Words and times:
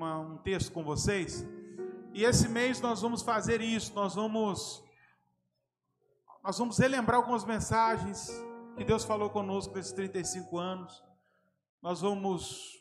uma, 0.00 0.18
um 0.18 0.38
texto 0.38 0.72
com 0.72 0.82
vocês. 0.82 1.46
E 2.14 2.24
esse 2.24 2.48
mês 2.48 2.80
nós 2.80 3.02
vamos 3.02 3.20
fazer 3.20 3.60
isso, 3.60 3.94
nós 3.94 4.14
vamos 4.14 4.82
nós 6.42 6.56
vamos 6.56 6.78
relembrar 6.78 7.18
algumas 7.18 7.44
mensagens 7.44 8.30
que 8.74 8.82
Deus 8.82 9.04
falou 9.04 9.28
conosco 9.28 9.74
nesses 9.74 9.92
35 9.92 10.58
anos. 10.58 11.04
Nós 11.82 12.00
vamos 12.00 12.80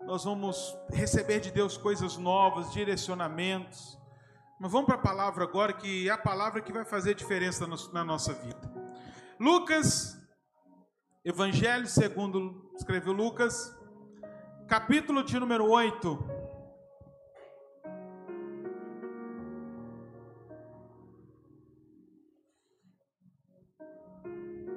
nós 0.00 0.24
vamos 0.24 0.76
receber 0.90 1.38
de 1.38 1.52
Deus 1.52 1.76
coisas 1.76 2.16
novas, 2.16 2.72
direcionamentos. 2.72 3.96
Mas 4.58 4.72
vamos 4.72 4.86
para 4.86 4.96
a 4.96 5.02
palavra 5.02 5.44
agora, 5.44 5.72
que 5.72 6.08
é 6.08 6.12
a 6.12 6.18
palavra 6.18 6.60
que 6.60 6.72
vai 6.72 6.84
fazer 6.84 7.14
diferença 7.14 7.66
na 7.92 8.04
nossa 8.04 8.34
vida. 8.34 8.72
Lucas, 9.38 10.18
Evangelho 11.24 11.86
segundo 11.86 12.72
escreveu 12.76 13.12
Lucas, 13.12 13.75
capítulo 14.66 15.22
de 15.22 15.38
número 15.38 15.68
8. 15.70 16.18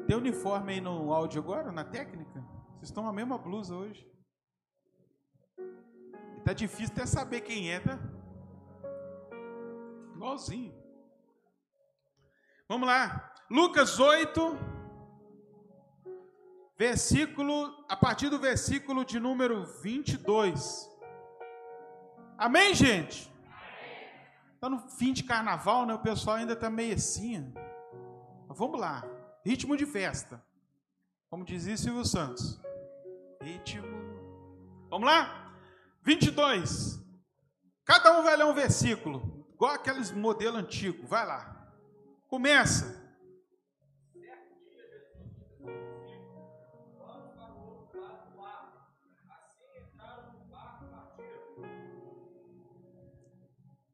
Tem 0.07 0.15
uniforme 0.15 0.73
aí 0.73 0.81
no 0.81 1.13
áudio 1.13 1.41
agora, 1.41 1.71
na 1.71 1.83
técnica? 1.83 2.39
Vocês 2.73 2.89
estão 2.89 3.07
a 3.07 3.13
mesma 3.13 3.37
blusa 3.37 3.75
hoje. 3.75 4.07
Tá 6.45 6.53
difícil 6.53 6.93
até 6.93 7.05
saber 7.05 7.41
quem 7.41 7.71
é, 7.71 7.79
tá? 7.79 7.99
Igualzinho. 10.15 10.73
Vamos 12.67 12.87
lá. 12.87 13.33
Lucas 13.49 13.99
8, 13.99 14.39
versículo, 16.79 17.75
a 17.89 17.97
partir 17.97 18.29
do 18.29 18.39
versículo 18.39 19.03
de 19.03 19.19
número 19.19 19.65
22. 19.83 20.89
Amém, 22.37 22.73
gente? 22.73 23.29
Está 24.55 24.69
no 24.69 24.79
fim 24.79 25.11
de 25.11 25.23
carnaval, 25.25 25.85
né? 25.85 25.93
O 25.93 25.99
pessoal 25.99 26.37
ainda 26.37 26.53
está 26.53 26.69
meio 26.69 26.95
assim. 26.95 27.53
vamos 28.47 28.79
lá. 28.79 29.03
Ritmo 29.45 29.75
de 29.75 29.85
festa. 29.85 30.41
Como 31.29 31.43
dizia 31.43 31.75
Silvio 31.75 32.05
Santos. 32.05 32.57
Ritmo. 33.41 33.85
Vamos 34.89 35.05
lá? 35.05 35.53
22. 36.01 36.97
Cada 37.83 38.17
um 38.17 38.23
vai 38.23 38.37
ler 38.37 38.45
um 38.45 38.53
versículo. 38.53 39.45
Igual 39.53 39.73
aqueles 39.73 40.11
modelo 40.11 40.55
antigo. 40.55 41.05
Vai 41.05 41.25
lá. 41.25 41.73
Começa. 42.29 42.98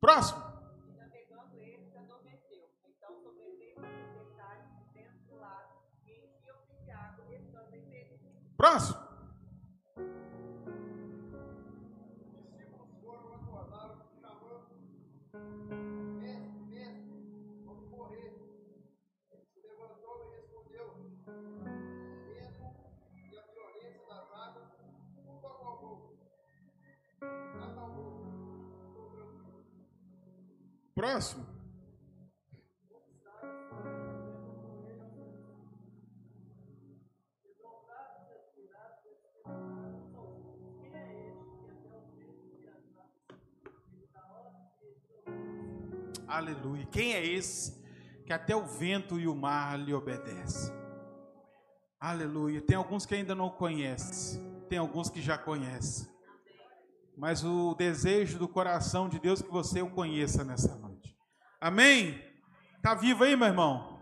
Próximo. 0.06 0.46
Próximo. 8.56 9.05
Próximo. 30.96 31.46
Aleluia. 46.26 46.86
Quem 46.86 47.14
é 47.14 47.26
esse 47.26 47.84
que 48.26 48.32
até 48.32 48.56
o 48.56 48.66
vento 48.66 49.20
e 49.20 49.28
o 49.28 49.36
mar 49.36 49.78
lhe 49.78 49.94
obedecem? 49.94 50.74
Aleluia. 52.00 52.62
Tem 52.62 52.78
alguns 52.78 53.06
que 53.06 53.16
ainda 53.16 53.36
não 53.36 53.50
conhecem, 53.50 54.42
tem 54.70 54.78
alguns 54.78 55.10
que 55.10 55.22
já 55.22 55.38
conhecem. 55.38 56.15
Mas 57.18 57.44
o 57.44 57.74
desejo 57.76 58.38
do 58.38 58.48
coração 58.48 59.08
de 59.08 59.20
Deus 59.20 59.42
é 59.42 59.44
que 59.44 59.52
você 59.52 59.82
o 59.82 59.90
conheça 59.90 60.44
nessa 60.44 60.76
noite. 60.76 61.16
Amém? 61.62 62.22
Tá 62.82 62.94
vivo 62.94 63.24
aí, 63.24 63.36
meu 63.36 63.48
irmão? 63.48 64.02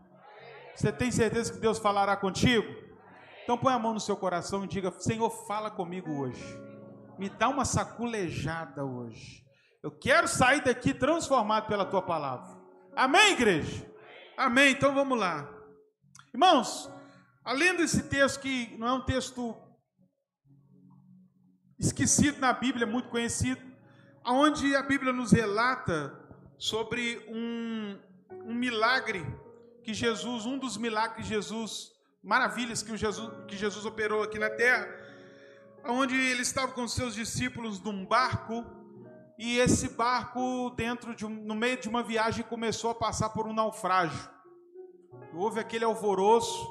Você 0.76 0.92
tem 0.92 1.12
certeza 1.12 1.54
que 1.54 1.60
Deus 1.60 1.78
falará 1.78 2.16
contigo? 2.16 2.68
Então 3.44 3.58
põe 3.58 3.74
a 3.74 3.80
mão 3.80 3.94
no 3.94 4.00
seu 4.00 4.18
coração 4.18 4.64
e 4.64 4.68
diga: 4.68 4.92
Senhor, 5.00 5.30
fala 5.30 5.70
comigo 5.70 6.12
hoje. 6.12 6.44
Me 7.18 7.30
dá 7.30 7.48
uma 7.50 7.66
saculejada 7.66 8.84
hoje. 8.84 9.44
Eu 9.84 9.92
quero 9.92 10.28
sair 10.28 10.64
daqui 10.64 10.94
transformado 10.94 11.68
pela 11.68 11.86
tua 11.86 12.02
palavra. 12.02 12.58
Amém, 12.96 13.34
igreja? 13.34 13.86
Amém. 14.36 14.72
Então 14.72 14.94
vamos 14.96 15.20
lá. 15.20 15.48
Irmãos, 16.34 16.90
além 17.44 17.76
desse 17.76 18.04
texto 18.04 18.40
que 18.40 18.76
não 18.78 18.88
é 18.88 18.94
um 18.94 19.06
texto 19.06 19.56
esquecido 21.86 22.40
na 22.40 22.54
Bíblia, 22.54 22.88
muito 22.88 23.10
conhecido, 23.10 23.62
onde 24.26 24.76
a 24.76 24.82
Bíblia 24.82 25.12
nos 25.12 25.32
relata 25.32 26.18
sobre 26.58 27.24
um, 27.28 27.98
um 28.46 28.54
milagre 28.54 29.26
que 29.84 29.94
Jesus, 29.94 30.46
um 30.46 30.58
dos 30.58 30.78
milagres 30.78 31.28
de 31.28 31.34
Jesus, 31.34 31.92
maravilhas 32.24 32.82
que, 32.82 32.96
Jesus, 32.96 33.30
que 33.48 33.58
Jesus 33.58 33.86
operou 33.86 34.24
aqui 34.24 34.40
na 34.40 34.50
terra, 34.50 34.88
onde 35.84 36.16
ele 36.16 36.42
estava 36.42 36.72
com 36.72 36.88
seus 36.88 37.14
discípulos 37.14 37.82
num 37.82 38.06
barco 38.06 38.66
e 39.38 39.58
esse 39.58 39.90
barco, 39.90 40.70
dentro 40.78 41.14
de 41.14 41.26
um, 41.26 41.30
no 41.30 41.56
meio 41.56 41.78
de 41.78 41.90
uma 41.90 42.02
viagem, 42.02 42.46
começou 42.46 42.92
a 42.92 42.96
passar 42.96 43.30
por 43.30 43.46
um 43.46 43.54
naufrágio. 43.54 44.30
Houve 45.34 45.60
aquele 45.60 45.84
alvoroço, 45.84 46.66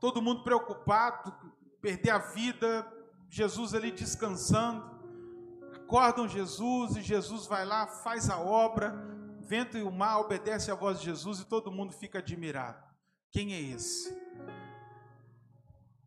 todo 0.00 0.20
mundo 0.20 0.42
preocupado, 0.42 1.32
perder 1.80 2.10
a 2.10 2.18
vida, 2.18 2.84
Jesus 3.28 3.74
ali 3.74 3.90
descansando. 3.90 4.98
Acordam 5.74 6.28
Jesus 6.28 6.96
e 6.96 7.02
Jesus 7.02 7.46
vai 7.46 7.64
lá, 7.64 7.86
faz 7.86 8.28
a 8.28 8.38
obra, 8.38 8.94
vento 9.40 9.78
e 9.78 9.82
o 9.82 9.90
mar 9.90 10.20
obedecem 10.20 10.72
à 10.72 10.76
voz 10.76 10.98
de 10.98 11.06
Jesus 11.06 11.40
e 11.40 11.46
todo 11.46 11.72
mundo 11.72 11.92
fica 11.92 12.18
admirado. 12.18 12.82
Quem 13.30 13.54
é 13.54 13.60
esse? 13.60 14.16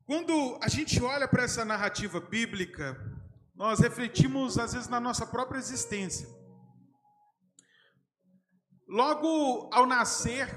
Quando 0.06 0.60
a 0.62 0.68
gente 0.68 1.02
olha 1.02 1.28
para 1.28 1.44
essa 1.44 1.64
narrativa 1.64 2.20
bíblica, 2.20 3.00
nós 3.56 3.80
refletimos 3.80 4.58
às 4.58 4.74
vezes 4.74 4.90
na 4.90 5.00
nossa 5.00 5.26
própria 5.26 5.58
existência. 5.58 6.28
Logo 8.88 9.70
ao 9.72 9.86
nascer, 9.86 10.50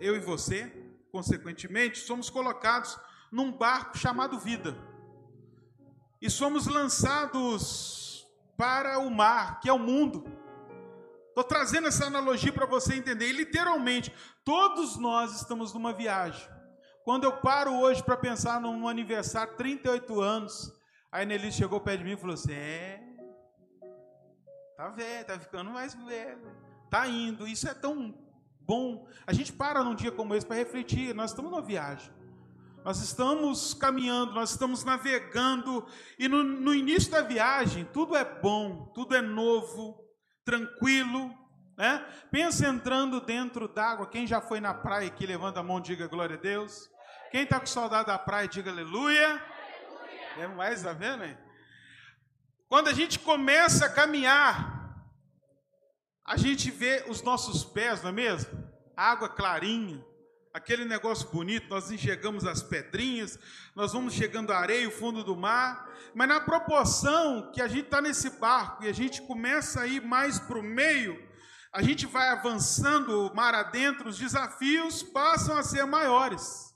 eu 0.00 0.16
e 0.16 0.20
você, 0.20 0.66
consequentemente, 1.12 1.98
somos 1.98 2.30
colocados 2.30 2.98
num 3.30 3.52
barco 3.52 3.98
chamado 3.98 4.38
vida. 4.38 4.89
E 6.20 6.28
somos 6.28 6.66
lançados 6.66 8.26
para 8.56 8.98
o 8.98 9.10
mar, 9.10 9.60
que 9.60 9.68
é 9.68 9.72
o 9.72 9.78
mundo. 9.78 10.24
Estou 11.28 11.44
trazendo 11.44 11.88
essa 11.88 12.06
analogia 12.06 12.52
para 12.52 12.66
você 12.66 12.94
entender. 12.94 13.28
E 13.28 13.32
literalmente, 13.32 14.12
todos 14.44 14.96
nós 14.96 15.40
estamos 15.40 15.72
numa 15.72 15.92
viagem. 15.92 16.46
Quando 17.04 17.24
eu 17.24 17.38
paro 17.38 17.72
hoje 17.80 18.02
para 18.02 18.16
pensar 18.16 18.60
num 18.60 18.86
aniversário, 18.86 19.56
38 19.56 20.20
anos, 20.20 20.80
Aí 21.12 21.26
Nelly 21.26 21.50
chegou 21.50 21.80
perto 21.80 21.98
de 21.98 22.04
mim 22.04 22.12
e 22.12 22.16
falou 22.16 22.34
assim: 22.34 22.52
É, 22.52 23.00
tá 24.76 24.88
velho, 24.90 25.26
tá 25.26 25.38
ficando 25.40 25.70
mais 25.70 25.92
velho, 25.94 26.56
tá 26.88 27.06
indo. 27.08 27.48
Isso 27.48 27.68
é 27.68 27.74
tão 27.74 28.14
bom. 28.60 29.08
A 29.26 29.32
gente 29.32 29.52
para 29.52 29.82
num 29.82 29.94
dia 29.94 30.12
como 30.12 30.34
esse 30.34 30.46
para 30.46 30.56
refletir. 30.56 31.12
Nós 31.14 31.30
estamos 31.30 31.50
numa 31.50 31.62
viagem. 31.62 32.12
Nós 32.84 33.00
estamos 33.02 33.74
caminhando, 33.74 34.32
nós 34.32 34.50
estamos 34.52 34.84
navegando, 34.84 35.86
e 36.18 36.28
no, 36.28 36.42
no, 36.42 36.74
início 36.74 37.10
da 37.10 37.20
viagem 37.20 37.84
tudo 37.84 38.16
é 38.16 38.24
bom, 38.24 38.86
tudo 38.94 39.14
é 39.14 39.20
novo, 39.20 40.02
tranquilo. 40.44 41.34
Né? 41.76 42.04
Pensa 42.30 42.66
entrando 42.66 43.20
dentro 43.20 43.68
d'água. 43.68 44.06
Quem 44.06 44.26
já 44.26 44.40
foi 44.40 44.60
na 44.60 44.72
praia 44.72 45.08
aqui, 45.08 45.26
levanta 45.26 45.60
a 45.60 45.62
mão 45.62 45.80
diga 45.80 46.06
glória 46.06 46.36
a 46.36 46.40
Deus. 46.40 46.88
Quem 47.30 47.42
está 47.42 47.60
com 47.60 47.66
saudade 47.66 48.06
da 48.06 48.18
praia, 48.18 48.48
diga 48.48 48.70
aleluia. 48.70 49.42
É 50.38 50.46
mais, 50.46 50.82
tá 50.82 50.92
vendo? 50.92 51.24
Hein? 51.24 51.36
Quando 52.68 52.88
a 52.88 52.92
gente 52.92 53.18
começa 53.18 53.86
a 53.86 53.92
caminhar, 53.92 54.80
a 56.24 56.36
gente 56.36 56.70
vê 56.70 57.04
os 57.08 57.22
nossos 57.22 57.64
pés, 57.64 58.02
não 58.02 58.10
é 58.10 58.12
mesmo? 58.12 58.70
Água 58.96 59.28
clarinha, 59.28 60.04
aquele 60.52 60.84
negócio 60.84 61.28
bonito, 61.30 61.68
nós 61.68 61.90
enxergamos 61.90 62.44
as 62.44 62.62
pedrinhas, 62.62 63.38
nós 63.74 63.92
vamos 63.92 64.14
chegando 64.14 64.52
a 64.52 64.58
areia, 64.58 64.88
o 64.88 64.92
fundo 64.92 65.22
do 65.22 65.36
mar, 65.36 65.88
mas 66.14 66.28
na 66.28 66.40
proporção 66.40 67.50
que 67.52 67.62
a 67.62 67.68
gente 67.68 67.84
está 67.84 68.00
nesse 68.00 68.30
barco 68.30 68.84
e 68.84 68.88
a 68.88 68.92
gente 68.92 69.22
começa 69.22 69.82
a 69.82 69.86
ir 69.86 70.02
mais 70.02 70.38
para 70.38 70.58
o 70.58 70.62
meio, 70.62 71.28
a 71.72 71.82
gente 71.82 72.04
vai 72.04 72.28
avançando 72.28 73.32
mar 73.34 73.54
adentro, 73.54 74.08
os 74.08 74.18
desafios 74.18 75.02
passam 75.02 75.56
a 75.56 75.62
ser 75.62 75.86
maiores. 75.86 76.74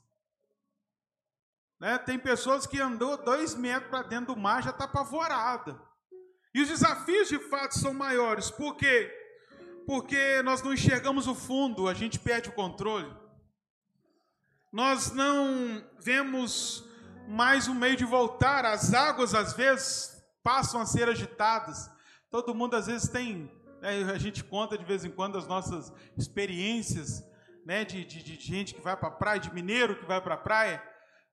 Né? 1.79 1.97
Tem 1.97 2.17
pessoas 2.17 2.65
que 2.65 2.79
andou 2.79 3.21
dois 3.23 3.53
metros 3.53 3.89
para 3.89 4.03
dentro 4.03 4.33
do 4.33 4.39
mar 4.39 4.63
já 4.63 4.69
está 4.69 4.85
apavorada. 4.85 5.77
E 6.53 6.61
os 6.61 6.69
desafios 6.69 7.27
de 7.27 7.37
fato 7.37 7.77
são 7.77 7.93
maiores. 7.93 8.49
Por 8.49 8.77
quê? 8.77 9.11
Porque 9.85 10.41
nós 10.43 10.63
não 10.63 10.73
enxergamos 10.73 11.27
o 11.27 11.35
fundo, 11.35 11.89
a 11.89 11.93
gente 11.93 12.17
perde 12.17 12.47
o 12.47 12.53
controle. 12.53 13.24
Nós 14.75 15.13
não 15.13 15.81
vemos 16.01 16.83
mais 17.29 17.69
um 17.69 17.73
meio 17.73 17.95
de 17.95 18.03
voltar. 18.03 18.65
As 18.65 18.93
águas, 18.93 19.33
às 19.33 19.53
vezes, 19.53 20.21
passam 20.43 20.81
a 20.81 20.85
ser 20.85 21.07
agitadas. 21.07 21.89
Todo 22.29 22.53
mundo, 22.53 22.75
às 22.75 22.87
vezes, 22.87 23.07
tem. 23.07 23.49
Né, 23.81 24.03
a 24.13 24.17
gente 24.17 24.43
conta 24.43 24.77
de 24.77 24.83
vez 24.83 25.05
em 25.05 25.09
quando 25.09 25.37
as 25.37 25.47
nossas 25.47 25.93
experiências 26.17 27.23
né, 27.65 27.85
de, 27.85 28.03
de, 28.03 28.21
de 28.21 28.35
gente 28.35 28.73
que 28.73 28.81
vai 28.81 28.97
para 28.97 29.07
a 29.07 29.11
praia, 29.11 29.39
de 29.39 29.53
mineiro 29.53 29.97
que 29.97 30.05
vai 30.05 30.19
para 30.19 30.33
a 30.33 30.39
praia. 30.39 30.83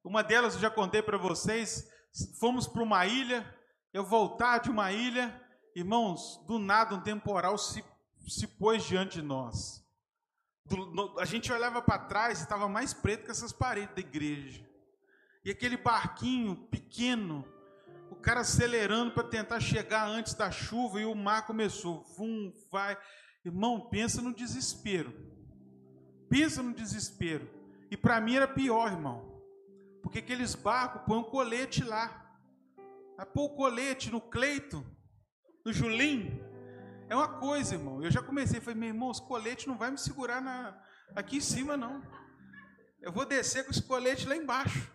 Uma 0.05 0.23
delas 0.23 0.55
eu 0.55 0.61
já 0.61 0.71
contei 0.71 1.03
para 1.03 1.19
vocês. 1.19 1.91
Fomos 2.39 2.69
para 2.69 2.85
uma 2.85 3.05
ilha, 3.06 3.44
eu 3.93 4.05
voltar 4.05 4.59
de 4.59 4.71
uma 4.71 4.93
ilha, 4.93 5.37
irmãos, 5.75 6.41
do 6.47 6.61
nada 6.61 6.94
um 6.94 7.00
temporal 7.00 7.59
se, 7.59 7.85
se 8.25 8.47
pôs 8.47 8.85
diante 8.85 9.21
de 9.21 9.23
nós. 9.23 9.81
Do, 10.64 10.87
no, 10.87 11.19
a 11.19 11.25
gente 11.25 11.53
olhava 11.53 11.82
para 11.82 11.99
trás 11.99 12.41
e 12.41 12.43
estava 12.43 12.69
mais 12.69 12.94
preto 12.94 13.25
que 13.25 13.31
essas 13.31 13.53
paredes 13.53 13.94
da 13.94 14.00
igreja. 14.00 14.64
E 15.44 15.50
aquele 15.50 15.76
barquinho 15.76 16.56
pequeno, 16.70 17.44
o 18.11 18.14
cara 18.14 18.41
acelerando 18.41 19.12
para 19.12 19.25
tentar 19.25 19.59
chegar 19.59 20.06
antes 20.06 20.35
da 20.35 20.50
chuva 20.50 21.00
e 21.00 21.05
o 21.05 21.14
mar 21.14 21.47
começou. 21.47 22.05
Vum, 22.17 22.53
vai. 22.70 22.97
Irmão, 23.44 23.88
pensa 23.91 24.23
no 24.23 24.32
desespero. 24.32 25.12
Pensa 26.29 26.62
no 26.62 26.73
desespero. 26.73 27.49
E 27.91 27.97
para 27.97 28.20
mim 28.20 28.37
era 28.37 28.47
pior, 28.47 28.91
irmão. 28.91 29.43
Porque 30.03 30.20
aqueles 30.20 30.55
barcos 30.55 31.03
põem 31.06 31.19
um 31.19 31.25
colete 31.25 31.82
lá. 31.82 32.23
Vai 33.17 33.26
pôr 33.26 33.44
o 33.44 33.56
colete 33.56 34.11
no 34.11 34.20
Cleito, 34.20 34.85
no 35.65 35.73
Julim. 35.73 36.41
É 37.12 37.14
uma 37.14 37.29
coisa, 37.29 37.75
irmão. 37.75 38.03
Eu 38.03 38.11
já 38.11 38.23
comecei, 38.23 38.59
falei, 38.59 38.75
meu 38.75 38.88
irmão, 38.88 39.11
os 39.11 39.20
coletes 39.20 39.67
não 39.67 39.76
vai 39.76 39.91
me 39.91 39.99
segurar 39.99 40.41
na, 40.41 40.75
aqui 41.14 41.37
em 41.37 41.41
cima, 41.43 41.76
não. 41.76 42.03
Eu 43.03 43.12
vou 43.12 43.26
descer 43.26 43.67
com 43.67 43.70
os 43.70 43.81
coletes 43.81 44.25
lá 44.25 44.35
embaixo. 44.35 44.91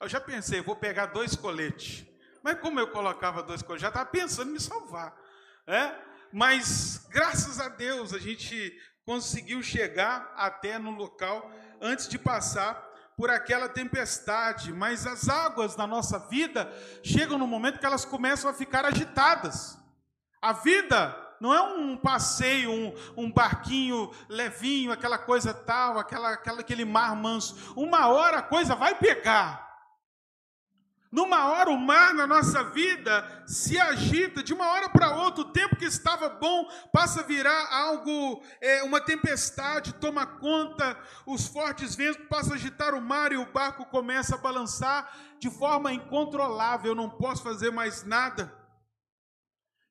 Eu 0.00 0.08
já 0.08 0.20
pensei, 0.20 0.60
vou 0.60 0.74
pegar 0.74 1.06
dois 1.06 1.36
coletes. 1.36 2.04
Mas 2.42 2.58
como 2.58 2.80
eu 2.80 2.90
colocava 2.90 3.40
dois 3.40 3.62
coletes, 3.62 3.82
já 3.82 3.86
estava 3.86 4.10
pensando 4.10 4.50
em 4.50 4.54
me 4.54 4.60
salvar. 4.60 5.16
É? 5.64 5.94
Mas, 6.32 7.06
graças 7.08 7.60
a 7.60 7.68
Deus, 7.68 8.12
a 8.12 8.18
gente 8.18 8.76
conseguiu 9.06 9.62
chegar 9.62 10.34
até 10.36 10.76
no 10.76 10.90
local 10.90 11.52
antes 11.80 12.08
de 12.08 12.18
passar 12.18 12.84
por 13.16 13.30
aquela 13.30 13.68
tempestade, 13.68 14.72
mas 14.72 15.06
as 15.06 15.28
águas 15.28 15.76
da 15.76 15.86
nossa 15.86 16.18
vida 16.18 16.68
chegam 17.04 17.38
no 17.38 17.46
momento 17.46 17.78
que 17.78 17.86
elas 17.86 18.04
começam 18.04 18.50
a 18.50 18.54
ficar 18.54 18.84
agitadas. 18.84 19.78
A 20.42 20.52
vida 20.52 21.29
não 21.40 21.54
é 21.54 21.62
um 21.62 21.96
passeio, 21.96 22.70
um, 22.70 22.94
um 23.16 23.32
barquinho 23.32 24.10
levinho, 24.28 24.92
aquela 24.92 25.16
coisa 25.16 25.54
tal, 25.54 25.98
aquela, 25.98 26.34
aquela, 26.34 26.60
aquele 26.60 26.84
mar 26.84 27.16
manso. 27.16 27.72
Uma 27.74 28.08
hora 28.08 28.38
a 28.38 28.42
coisa 28.42 28.74
vai 28.74 28.94
pegar. 28.94 29.70
Numa 31.10 31.48
hora 31.48 31.70
o 31.70 31.78
mar 31.78 32.14
na 32.14 32.24
nossa 32.24 32.62
vida 32.62 33.42
se 33.44 33.80
agita, 33.80 34.44
de 34.44 34.54
uma 34.54 34.70
hora 34.70 34.88
para 34.88 35.16
outra, 35.16 35.42
o 35.42 35.52
tempo 35.52 35.74
que 35.74 35.84
estava 35.84 36.28
bom 36.28 36.70
passa 36.92 37.20
a 37.20 37.24
virar 37.24 37.68
algo, 37.74 38.40
é, 38.60 38.84
uma 38.84 39.00
tempestade 39.00 39.94
toma 39.94 40.24
conta, 40.24 40.96
os 41.26 41.48
fortes 41.48 41.96
ventos 41.96 42.24
passam 42.28 42.52
a 42.52 42.54
agitar 42.54 42.94
o 42.94 43.00
mar 43.00 43.32
e 43.32 43.36
o 43.36 43.50
barco 43.50 43.84
começa 43.86 44.36
a 44.36 44.38
balançar 44.38 45.10
de 45.40 45.50
forma 45.50 45.92
incontrolável, 45.92 46.92
eu 46.92 46.94
não 46.94 47.10
posso 47.10 47.42
fazer 47.42 47.72
mais 47.72 48.04
nada. 48.04 48.59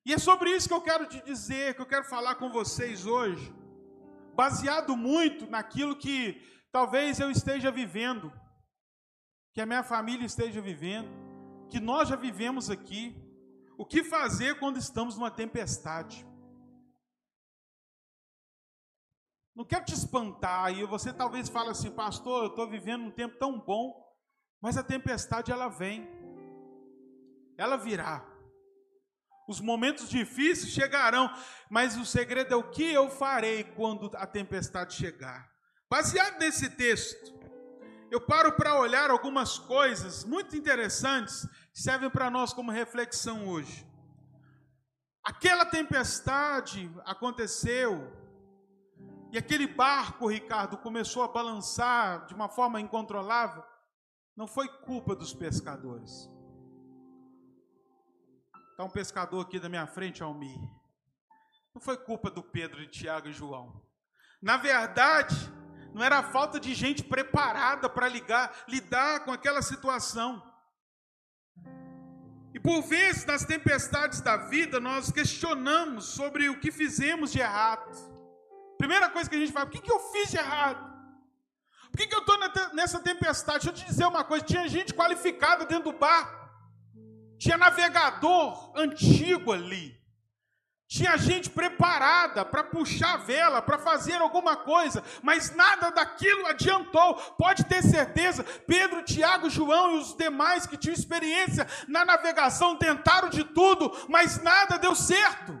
E 0.04 0.14
é 0.14 0.18
sobre 0.18 0.50
isso 0.50 0.68
que 0.68 0.74
eu 0.74 0.80
quero 0.80 1.06
te 1.06 1.22
dizer, 1.22 1.74
que 1.74 1.80
eu 1.80 1.86
quero 1.86 2.04
falar 2.04 2.36
com 2.36 2.50
vocês 2.50 3.06
hoje, 3.06 3.52
baseado 4.34 4.96
muito 4.96 5.48
naquilo 5.48 5.96
que 5.96 6.40
talvez 6.72 7.20
eu 7.20 7.30
esteja 7.30 7.70
vivendo 7.70 8.32
que 9.52 9.60
a 9.60 9.66
minha 9.66 9.82
família 9.82 10.24
esteja 10.24 10.60
vivendo, 10.60 11.08
que 11.68 11.80
nós 11.80 12.08
já 12.08 12.16
vivemos 12.16 12.70
aqui. 12.70 13.16
O 13.76 13.84
que 13.84 14.04
fazer 14.04 14.58
quando 14.58 14.76
estamos 14.76 15.16
numa 15.16 15.30
tempestade? 15.30 16.26
Não 19.54 19.64
quero 19.64 19.84
te 19.84 19.94
espantar, 19.94 20.72
e 20.72 20.84
você 20.84 21.12
talvez 21.12 21.48
fale 21.48 21.70
assim, 21.70 21.90
pastor, 21.90 22.44
eu 22.44 22.50
estou 22.50 22.68
vivendo 22.68 23.04
um 23.04 23.10
tempo 23.10 23.38
tão 23.38 23.58
bom, 23.58 24.08
mas 24.60 24.76
a 24.76 24.82
tempestade 24.82 25.50
ela 25.50 25.68
vem, 25.68 26.08
ela 27.58 27.76
virá. 27.76 28.29
Os 29.50 29.60
momentos 29.60 30.08
difíceis 30.08 30.72
chegarão, 30.72 31.28
mas 31.68 31.96
o 31.96 32.06
segredo 32.06 32.54
é 32.54 32.56
o 32.56 32.70
que 32.70 32.84
eu 32.84 33.10
farei 33.10 33.64
quando 33.64 34.08
a 34.14 34.24
tempestade 34.24 34.94
chegar. 34.94 35.50
Baseado 35.90 36.38
nesse 36.38 36.70
texto, 36.70 37.34
eu 38.12 38.20
paro 38.20 38.52
para 38.52 38.78
olhar 38.78 39.10
algumas 39.10 39.58
coisas 39.58 40.22
muito 40.22 40.56
interessantes 40.56 41.48
que 41.72 41.82
servem 41.82 42.08
para 42.08 42.30
nós 42.30 42.52
como 42.52 42.70
reflexão 42.70 43.48
hoje. 43.48 43.84
Aquela 45.24 45.64
tempestade 45.64 46.88
aconteceu 47.04 48.08
e 49.32 49.38
aquele 49.38 49.66
barco, 49.66 50.28
Ricardo, 50.28 50.78
começou 50.78 51.24
a 51.24 51.28
balançar 51.28 52.24
de 52.26 52.34
uma 52.34 52.48
forma 52.48 52.80
incontrolável. 52.80 53.64
Não 54.36 54.46
foi 54.46 54.68
culpa 54.68 55.16
dos 55.16 55.34
pescadores. 55.34 56.30
Está 58.80 58.88
um 58.88 58.90
pescador 58.90 59.42
aqui 59.42 59.60
da 59.60 59.68
minha 59.68 59.86
frente, 59.86 60.22
Almir. 60.22 60.58
Não 61.74 61.82
foi 61.82 61.98
culpa 61.98 62.30
do 62.30 62.42
Pedro, 62.42 62.80
de 62.80 62.86
Tiago 62.86 63.28
e 63.28 63.32
João. 63.32 63.78
Na 64.40 64.56
verdade, 64.56 65.36
não 65.92 66.02
era 66.02 66.20
a 66.20 66.22
falta 66.22 66.58
de 66.58 66.72
gente 66.72 67.04
preparada 67.04 67.90
para 67.90 68.08
lidar 68.08 69.20
com 69.26 69.32
aquela 69.32 69.60
situação. 69.60 70.42
E 72.54 72.58
por 72.58 72.80
vezes, 72.80 73.26
nas 73.26 73.44
tempestades 73.44 74.22
da 74.22 74.38
vida, 74.38 74.80
nós 74.80 75.12
questionamos 75.12 76.06
sobre 76.06 76.48
o 76.48 76.58
que 76.58 76.72
fizemos 76.72 77.30
de 77.30 77.38
errado. 77.38 77.94
Primeira 78.78 79.10
coisa 79.10 79.28
que 79.28 79.36
a 79.36 79.40
gente 79.40 79.52
fala: 79.52 79.66
o 79.66 79.70
que, 79.70 79.82
que 79.82 79.92
eu 79.92 80.00
fiz 80.10 80.30
de 80.30 80.38
errado? 80.38 80.90
Por 81.90 81.98
que, 81.98 82.06
que 82.06 82.14
eu 82.14 82.20
estou 82.20 82.38
nessa 82.72 82.98
tempestade? 83.00 83.66
Deixa 83.66 83.68
eu 83.68 83.74
te 83.74 83.84
dizer 83.84 84.06
uma 84.06 84.24
coisa: 84.24 84.42
tinha 84.42 84.66
gente 84.68 84.94
qualificada 84.94 85.66
dentro 85.66 85.92
do 85.92 85.98
barco, 85.98 86.39
tinha 87.40 87.56
navegador 87.56 88.70
antigo 88.76 89.50
ali. 89.50 89.98
Tinha 90.86 91.16
gente 91.16 91.48
preparada 91.48 92.44
para 92.44 92.64
puxar 92.64 93.14
a 93.14 93.16
vela, 93.16 93.62
para 93.62 93.78
fazer 93.78 94.16
alguma 94.16 94.56
coisa, 94.56 95.02
mas 95.22 95.54
nada 95.54 95.90
daquilo 95.90 96.46
adiantou. 96.46 97.14
Pode 97.38 97.64
ter 97.64 97.82
certeza, 97.82 98.44
Pedro, 98.66 99.02
Tiago, 99.04 99.48
João 99.48 99.96
e 99.96 99.98
os 100.00 100.14
demais 100.16 100.66
que 100.66 100.76
tinham 100.76 100.92
experiência 100.92 101.66
na 101.88 102.04
navegação 102.04 102.76
tentaram 102.76 103.30
de 103.30 103.44
tudo, 103.44 103.90
mas 104.08 104.42
nada 104.42 104.78
deu 104.78 104.94
certo. 104.94 105.52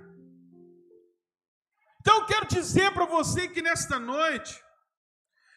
Então 2.00 2.18
eu 2.18 2.26
quero 2.26 2.46
dizer 2.46 2.92
para 2.92 3.06
você 3.06 3.48
que 3.48 3.62
nesta 3.62 3.98
noite, 3.98 4.60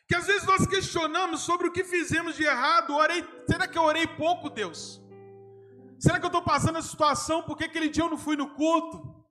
que 0.07 0.15
às 0.15 0.27
vezes 0.27 0.45
nós 0.45 0.65
questionamos 0.67 1.41
sobre 1.41 1.67
o 1.67 1.71
que 1.71 1.83
fizemos 1.83 2.35
de 2.35 2.43
errado. 2.43 2.95
Orei, 2.95 3.27
será 3.49 3.67
que 3.67 3.77
eu 3.77 3.83
orei 3.83 4.07
pouco, 4.07 4.49
Deus? 4.49 5.02
Será 6.03 6.19
que 6.19 6.25
eu 6.25 6.33
estou 6.33 6.41
passando 6.41 6.77
essa 6.77 6.89
situação 6.89 7.43
porque 7.43 7.63
aquele 7.63 7.89
dia 7.89 8.03
eu 8.03 8.09
não 8.09 8.17
fui 8.17 8.35
no 8.35 8.49
culto? 8.61 9.23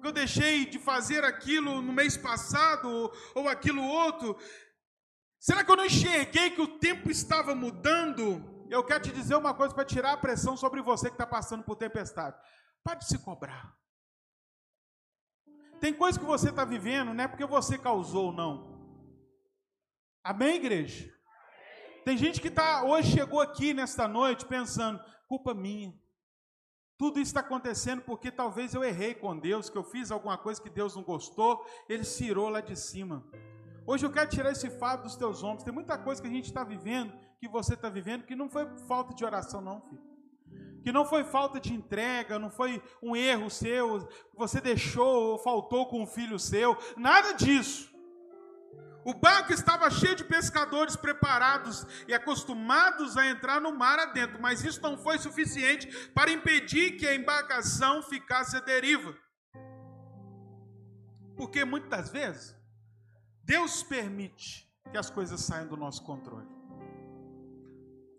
porque 0.00 0.08
eu 0.08 0.12
deixei 0.12 0.64
de 0.64 0.78
fazer 0.78 1.22
aquilo 1.24 1.82
no 1.82 1.92
mês 1.92 2.16
passado 2.16 3.12
ou, 3.34 3.46
aquilo 3.46 3.82
outro? 3.84 4.34
Será 5.38 5.62
que 5.62 5.70
eu 5.70 5.76
não 5.76 5.84
enxerguei 5.84 6.48
que 6.52 6.62
o 6.62 6.78
tempo 6.78 7.10
estava 7.10 7.54
mudando? 7.54 8.64
Eu 8.70 8.82
quero 8.82 9.02
te 9.04 9.12
dizer 9.12 9.34
uma 9.34 9.52
coisa 9.52 9.74
para 9.74 9.84
tirar 9.84 10.12
a 10.14 10.16
pressão 10.16 10.56
sobre 10.56 10.80
você 10.80 11.08
que 11.08 11.16
está 11.16 11.26
passando 11.26 11.64
por 11.64 11.76
tempestade. 11.76 12.34
Pode 12.82 13.04
se 13.04 13.18
cobrar. 13.18 13.76
Tem 15.80 15.92
coisa 15.92 16.18
que 16.18 16.24
você 16.24 16.48
está 16.48 16.64
vivendo, 16.64 17.12
não 17.12 17.24
é 17.24 17.28
porque 17.28 17.44
você 17.44 17.76
causou, 17.76 18.32
não. 18.32 18.80
Amém, 20.24 20.56
igreja? 20.56 21.12
Tem 22.06 22.16
gente 22.16 22.40
que 22.40 22.50
tá, 22.50 22.84
hoje 22.84 23.12
chegou 23.12 23.42
aqui 23.42 23.74
nesta 23.74 24.08
noite 24.08 24.46
pensando, 24.46 24.98
culpa 25.30 25.54
minha. 25.54 25.94
Tudo 26.98 27.20
isso 27.20 27.30
está 27.30 27.38
acontecendo 27.38 28.02
porque 28.02 28.32
talvez 28.32 28.74
eu 28.74 28.82
errei 28.82 29.14
com 29.14 29.38
Deus, 29.38 29.70
que 29.70 29.78
eu 29.78 29.84
fiz 29.84 30.10
alguma 30.10 30.36
coisa 30.36 30.60
que 30.60 30.68
Deus 30.68 30.96
não 30.96 31.04
gostou, 31.04 31.64
ele 31.88 32.02
cirou 32.02 32.48
lá 32.48 32.60
de 32.60 32.74
cima. 32.74 33.24
Hoje 33.86 34.04
eu 34.04 34.10
quero 34.10 34.28
tirar 34.28 34.50
esse 34.50 34.68
fardo 34.68 35.04
dos 35.04 35.14
teus 35.14 35.44
ombros. 35.44 35.62
Tem 35.62 35.72
muita 35.72 35.96
coisa 35.96 36.20
que 36.20 36.26
a 36.26 36.30
gente 36.32 36.46
está 36.46 36.64
vivendo, 36.64 37.16
que 37.38 37.46
você 37.46 37.74
está 37.74 37.88
vivendo, 37.88 38.24
que 38.24 38.34
não 38.34 38.50
foi 38.50 38.66
falta 38.88 39.14
de 39.14 39.24
oração, 39.24 39.60
não, 39.60 39.80
filho. 39.82 40.02
Que 40.82 40.90
não 40.90 41.04
foi 41.04 41.22
falta 41.22 41.60
de 41.60 41.72
entrega, 41.72 42.36
não 42.36 42.50
foi 42.50 42.82
um 43.00 43.14
erro 43.14 43.48
seu, 43.48 44.08
você 44.34 44.60
deixou 44.60 45.30
ou 45.30 45.38
faltou 45.38 45.86
com 45.86 46.02
um 46.02 46.06
filho 46.08 46.40
seu, 46.40 46.76
nada 46.96 47.34
disso. 47.34 47.88
O 49.04 49.14
barco 49.14 49.52
estava 49.52 49.90
cheio 49.90 50.14
de 50.14 50.24
pescadores 50.24 50.94
preparados 50.94 51.86
e 52.06 52.12
acostumados 52.12 53.16
a 53.16 53.26
entrar 53.26 53.60
no 53.60 53.74
mar 53.74 53.98
adentro, 53.98 54.40
mas 54.40 54.62
isso 54.62 54.80
não 54.82 54.98
foi 54.98 55.18
suficiente 55.18 55.86
para 56.10 56.30
impedir 56.30 56.98
que 56.98 57.06
a 57.06 57.14
embarcação 57.14 58.02
ficasse 58.02 58.56
à 58.56 58.60
deriva. 58.60 59.16
Porque 61.34 61.64
muitas 61.64 62.10
vezes 62.10 62.54
Deus 63.42 63.82
permite 63.82 64.70
que 64.90 64.98
as 64.98 65.08
coisas 65.08 65.40
saiam 65.40 65.66
do 65.66 65.76
nosso 65.76 66.04
controle. 66.04 66.48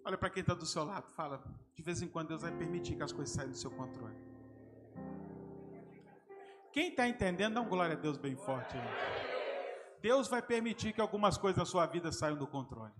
Olha 0.04 0.18
para 0.18 0.32
quem 0.32 0.42
está 0.42 0.56
do 0.56 0.66
seu 0.66 0.84
lado, 0.84 1.12
fala, 1.12 1.44
de 1.76 1.84
vez 1.84 2.02
em 2.02 2.08
quando 2.08 2.30
Deus 2.30 2.42
vai 2.42 2.52
permitir 2.52 2.96
que 2.96 3.04
as 3.04 3.12
coisas 3.12 3.36
saiam 3.36 3.52
do 3.52 3.58
seu 3.58 3.70
controle. 3.70 4.16
Quem 6.74 6.90
está 6.90 7.08
entendendo, 7.08 7.56
dá 7.56 7.62
um 7.62 7.70
glória 7.70 7.96
a 7.96 8.00
Deus 8.00 8.18
bem 8.18 8.36
forte 8.36 8.76
aí. 8.76 9.31
Deus 10.02 10.28
vai 10.28 10.42
permitir 10.42 10.94
que 10.94 11.02
algumas 11.02 11.38
coisas 11.38 11.60
da 11.60 11.66
sua 11.66 11.86
vida 11.86 12.12
saiam 12.12 12.38
do 12.38 12.48
controle. 12.48 12.94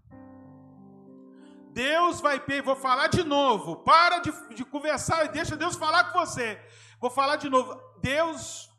Deus 1.74 2.20
vai, 2.20 2.40
vou 2.64 2.76
falar 2.76 3.08
de 3.08 3.24
novo, 3.24 3.78
para 3.78 4.20
de, 4.20 4.32
de 4.56 4.66
conversar 4.66 5.26
e 5.26 5.30
deixa 5.30 5.56
Deus 5.56 5.76
falar 5.76 6.12
com 6.12 6.20
você. 6.20 6.60
Vou 7.00 7.10
falar 7.10 7.38
de 7.38 7.50
novo. 7.50 7.80
Deus 8.00 8.70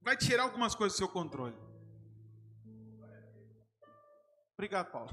vai 0.00 0.16
tirar 0.16 0.44
algumas 0.44 0.74
coisas 0.74 0.94
do 0.94 0.98
seu 0.98 1.08
controle. 1.08 1.56
Obrigado, 4.54 4.90
Paulo. 4.90 5.10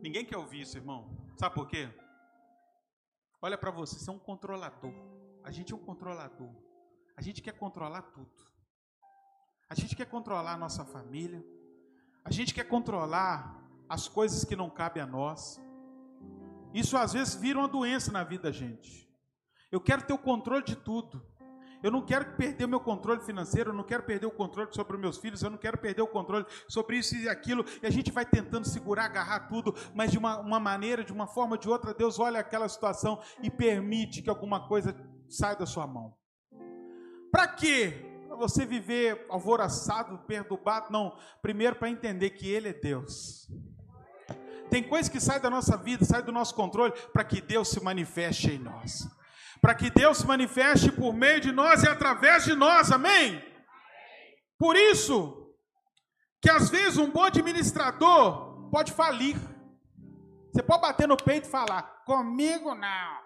Ninguém 0.00 0.24
quer 0.24 0.36
ouvir 0.36 0.60
isso, 0.60 0.76
irmão. 0.76 1.10
Sabe 1.36 1.54
por 1.54 1.66
quê? 1.66 1.88
Olha 3.42 3.58
para 3.58 3.70
você, 3.70 3.98
você 3.98 4.08
é 4.08 4.12
um 4.12 4.18
controlador. 4.18 4.92
A 5.42 5.50
gente 5.50 5.72
é 5.72 5.76
um 5.76 5.84
controlador. 5.84 6.54
A 7.16 7.22
gente 7.22 7.42
quer 7.42 7.52
controlar 7.52 8.02
tudo. 8.02 8.49
A 9.70 9.74
gente 9.76 9.94
quer 9.94 10.06
controlar 10.06 10.54
a 10.54 10.56
nossa 10.56 10.84
família. 10.84 11.44
A 12.24 12.32
gente 12.32 12.52
quer 12.52 12.64
controlar 12.64 13.56
as 13.88 14.08
coisas 14.08 14.44
que 14.44 14.56
não 14.56 14.68
cabem 14.68 15.00
a 15.00 15.06
nós. 15.06 15.60
Isso 16.74 16.96
às 16.96 17.12
vezes 17.12 17.36
vira 17.36 17.60
uma 17.60 17.68
doença 17.68 18.10
na 18.10 18.24
vida 18.24 18.44
da 18.44 18.52
gente. 18.52 19.08
Eu 19.70 19.80
quero 19.80 20.02
ter 20.02 20.12
o 20.12 20.18
controle 20.18 20.64
de 20.64 20.74
tudo. 20.74 21.24
Eu 21.84 21.90
não 21.92 22.04
quero 22.04 22.36
perder 22.36 22.64
o 22.64 22.68
meu 22.68 22.80
controle 22.80 23.20
financeiro, 23.20 23.70
eu 23.70 23.74
não 23.74 23.84
quero 23.84 24.02
perder 24.02 24.26
o 24.26 24.30
controle 24.30 24.68
sobre 24.72 24.98
meus 24.98 25.16
filhos, 25.16 25.40
eu 25.42 25.48
não 25.48 25.56
quero 25.56 25.78
perder 25.78 26.02
o 26.02 26.06
controle 26.06 26.44
sobre 26.68 26.98
isso 26.98 27.14
e 27.16 27.28
aquilo. 27.28 27.64
E 27.80 27.86
a 27.86 27.90
gente 27.90 28.10
vai 28.10 28.26
tentando 28.26 28.68
segurar, 28.68 29.04
agarrar 29.04 29.48
tudo, 29.48 29.74
mas 29.94 30.10
de 30.10 30.18
uma, 30.18 30.40
uma 30.40 30.60
maneira, 30.60 31.04
de 31.04 31.12
uma 31.12 31.28
forma 31.28 31.52
ou 31.52 31.58
de 31.58 31.68
outra, 31.68 31.94
Deus 31.94 32.18
olha 32.18 32.40
aquela 32.40 32.68
situação 32.68 33.22
e 33.40 33.48
permite 33.48 34.20
que 34.20 34.28
alguma 34.28 34.66
coisa 34.68 34.94
saia 35.28 35.56
da 35.56 35.64
sua 35.64 35.86
mão. 35.86 36.14
Para 37.30 37.46
quê? 37.46 38.09
Você 38.36 38.64
viver 38.64 39.26
alvoroçado, 39.28 40.18
perturbado, 40.26 40.92
não. 40.92 41.16
Primeiro 41.42 41.76
para 41.76 41.90
entender 41.90 42.30
que 42.30 42.48
Ele 42.48 42.68
é 42.68 42.72
Deus. 42.72 43.48
Tem 44.70 44.82
coisas 44.82 45.08
que 45.08 45.20
saem 45.20 45.40
da 45.40 45.50
nossa 45.50 45.76
vida, 45.76 46.04
saem 46.04 46.24
do 46.24 46.30
nosso 46.30 46.54
controle, 46.54 46.92
para 47.12 47.24
que 47.24 47.40
Deus 47.40 47.68
se 47.68 47.82
manifeste 47.82 48.52
em 48.52 48.58
nós. 48.58 49.08
Para 49.60 49.74
que 49.74 49.90
Deus 49.90 50.18
se 50.18 50.26
manifeste 50.26 50.92
por 50.92 51.12
meio 51.12 51.40
de 51.40 51.50
nós 51.50 51.82
e 51.82 51.88
através 51.88 52.44
de 52.44 52.54
nós, 52.54 52.92
amém? 52.92 53.44
Por 54.56 54.76
isso, 54.76 55.54
que 56.40 56.48
às 56.48 56.70
vezes 56.70 56.98
um 56.98 57.10
bom 57.10 57.24
administrador 57.24 58.70
pode 58.70 58.92
falir. 58.92 59.36
Você 60.52 60.62
pode 60.62 60.82
bater 60.82 61.06
no 61.06 61.16
peito 61.16 61.46
e 61.46 61.50
falar, 61.50 61.82
comigo 62.04 62.74
não. 62.74 63.18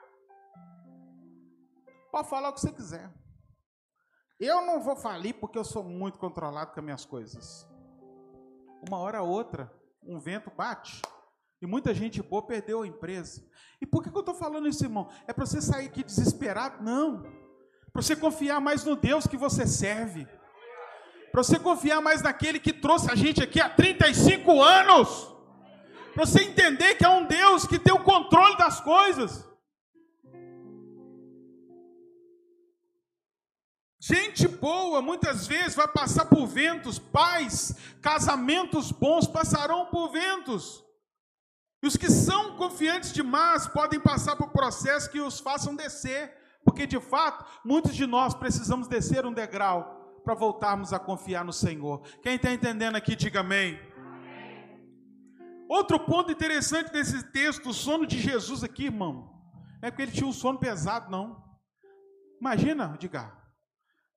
Pode 2.11 2.28
falar 2.28 2.50
o 2.50 2.52
que 2.52 2.61
você 2.61 2.73
quiser. 2.73 3.12
Eu 4.44 4.60
não 4.60 4.78
vou 4.78 4.94
falir 4.94 5.32
porque 5.32 5.58
eu 5.58 5.64
sou 5.64 5.82
muito 5.82 6.18
controlado 6.18 6.72
com 6.72 6.80
as 6.80 6.84
minhas 6.84 7.04
coisas. 7.06 7.66
Uma 8.86 8.98
hora 8.98 9.22
ou 9.22 9.30
outra, 9.30 9.72
um 10.02 10.20
vento 10.20 10.52
bate 10.54 11.00
e 11.62 11.66
muita 11.66 11.94
gente 11.94 12.22
boa 12.22 12.46
perdeu 12.46 12.82
a 12.82 12.86
empresa. 12.86 13.42
E 13.80 13.86
por 13.86 14.02
que 14.02 14.10
eu 14.10 14.20
estou 14.20 14.34
falando 14.34 14.68
isso, 14.68 14.84
irmão? 14.84 15.08
É 15.26 15.32
para 15.32 15.46
você 15.46 15.62
sair 15.62 15.86
aqui 15.86 16.04
desesperado? 16.04 16.84
Não. 16.84 17.22
Para 17.90 18.02
você 18.02 18.14
confiar 18.14 18.60
mais 18.60 18.84
no 18.84 18.94
Deus 18.94 19.26
que 19.26 19.38
você 19.38 19.66
serve. 19.66 20.28
Para 21.32 21.42
você 21.42 21.58
confiar 21.58 22.02
mais 22.02 22.20
naquele 22.20 22.60
que 22.60 22.74
trouxe 22.74 23.10
a 23.10 23.14
gente 23.14 23.42
aqui 23.42 23.58
há 23.58 23.70
35 23.70 24.62
anos. 24.62 25.34
Para 26.12 26.26
você 26.26 26.42
entender 26.42 26.96
que 26.96 27.04
é 27.06 27.08
um 27.08 27.24
Deus 27.24 27.66
que 27.66 27.78
tem 27.78 27.94
o 27.94 28.04
controle 28.04 28.58
das 28.58 28.78
coisas. 28.82 29.48
Gente 34.06 34.46
boa 34.46 35.00
muitas 35.00 35.46
vezes 35.46 35.75
vai 35.75 35.88
passar 35.88 36.26
por 36.26 36.44
ventos, 36.46 36.99
pais, 36.99 37.75
casamentos 38.02 38.92
bons 38.92 39.26
passarão 39.26 39.87
por 39.87 40.11
ventos. 40.11 40.84
E 41.82 41.87
os 41.87 41.96
que 41.96 42.11
são 42.11 42.54
confiantes 42.58 43.14
demais 43.14 43.66
podem 43.66 43.99
passar 43.99 44.37
por 44.37 44.49
processos 44.49 45.08
que 45.08 45.23
os 45.23 45.40
façam 45.40 45.75
descer, 45.75 46.37
porque 46.62 46.87
de 46.87 47.00
fato, 47.00 47.46
muitos 47.64 47.96
de 47.96 48.06
nós 48.06 48.34
precisamos 48.34 48.88
descer 48.88 49.25
um 49.25 49.32
degrau 49.32 50.20
para 50.23 50.34
voltarmos 50.34 50.92
a 50.92 50.99
confiar 50.99 51.42
no 51.42 51.52
Senhor. 51.52 52.02
Quem 52.23 52.34
está 52.34 52.52
entendendo 52.52 52.96
aqui, 52.96 53.16
diga 53.16 53.40
amém. 53.40 53.80
Outro 55.66 55.99
ponto 55.99 56.30
interessante 56.30 56.92
desse 56.92 57.23
texto, 57.32 57.70
o 57.70 57.73
sono 57.73 58.06
de 58.06 58.20
Jesus 58.20 58.62
aqui, 58.62 58.84
irmão, 58.84 59.32
é 59.80 59.90
porque 59.90 60.02
ele 60.02 60.12
tinha 60.12 60.28
um 60.28 60.32
sono 60.32 60.58
pesado, 60.58 61.11
não. 61.11 61.42
Imagina, 62.38 62.99
diga, 62.99 63.43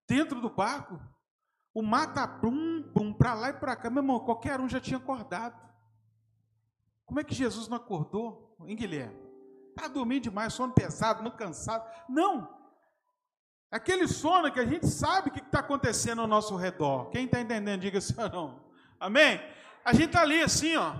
dentro 0.07 0.39
do 0.41 0.49
barco, 0.49 0.99
o 1.73 1.81
mar 1.81 2.13
tá 2.13 2.25
bum, 2.25 2.81
bum, 2.81 3.13
para 3.13 3.33
lá 3.33 3.49
e 3.49 3.53
para 3.53 3.75
cá. 3.75 3.89
Meu 3.89 4.01
irmão, 4.01 4.19
qualquer 4.19 4.59
um 4.59 4.67
já 4.67 4.79
tinha 4.79 4.97
acordado. 4.97 5.55
Como 7.05 7.19
é 7.19 7.23
que 7.23 7.35
Jesus 7.35 7.67
não 7.67 7.77
acordou, 7.77 8.55
hein, 8.65 8.75
Guilherme? 8.75 9.15
Está 9.69 9.87
dormindo 9.87 10.23
demais, 10.23 10.53
sono 10.53 10.73
pesado, 10.73 11.21
muito 11.21 11.37
cansado. 11.37 11.87
Não! 12.09 12.57
Aquele 13.69 14.07
sono 14.07 14.51
que 14.51 14.59
a 14.59 14.65
gente 14.65 14.87
sabe 14.87 15.29
o 15.29 15.31
que 15.31 15.39
está 15.39 15.59
acontecendo 15.59 16.21
ao 16.21 16.27
nosso 16.27 16.55
redor. 16.55 17.09
Quem 17.09 17.25
está 17.25 17.39
entendendo, 17.39 17.81
diga 17.81 18.01
sim 18.01 18.15
ou 18.17 18.29
não. 18.31 18.61
Amém? 18.99 19.39
A 19.85 19.93
gente 19.93 20.07
está 20.07 20.21
ali 20.21 20.41
assim, 20.41 20.75
ó. 20.77 20.95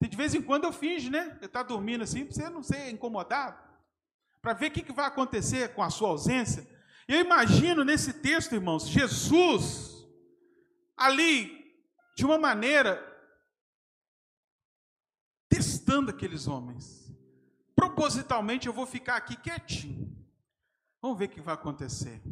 De 0.00 0.16
vez 0.16 0.34
em 0.34 0.40
quando 0.40 0.64
eu 0.64 0.72
finge, 0.72 1.10
né? 1.10 1.36
Eu 1.40 1.46
está 1.46 1.62
dormindo 1.62 2.02
assim, 2.02 2.24
para 2.24 2.34
você 2.34 2.48
não 2.48 2.62
ser 2.62 2.90
incomodado. 2.90 3.58
Para 4.40 4.54
ver 4.54 4.68
o 4.68 4.70
que, 4.70 4.82
que 4.82 4.92
vai 4.92 5.04
acontecer 5.04 5.74
com 5.74 5.82
a 5.82 5.90
sua 5.90 6.08
ausência. 6.08 6.66
Eu 7.10 7.18
imagino 7.18 7.82
nesse 7.82 8.12
texto, 8.12 8.54
irmãos, 8.54 8.86
Jesus 8.86 10.06
ali, 10.96 11.74
de 12.16 12.24
uma 12.24 12.38
maneira, 12.38 13.04
testando 15.48 16.12
aqueles 16.12 16.46
homens. 16.46 17.12
Propositalmente 17.74 18.68
eu 18.68 18.72
vou 18.72 18.86
ficar 18.86 19.16
aqui 19.16 19.34
quietinho. 19.34 20.16
Vamos 21.02 21.18
ver 21.18 21.24
o 21.24 21.30
que 21.30 21.40
vai 21.40 21.54
acontecer. 21.54 22.22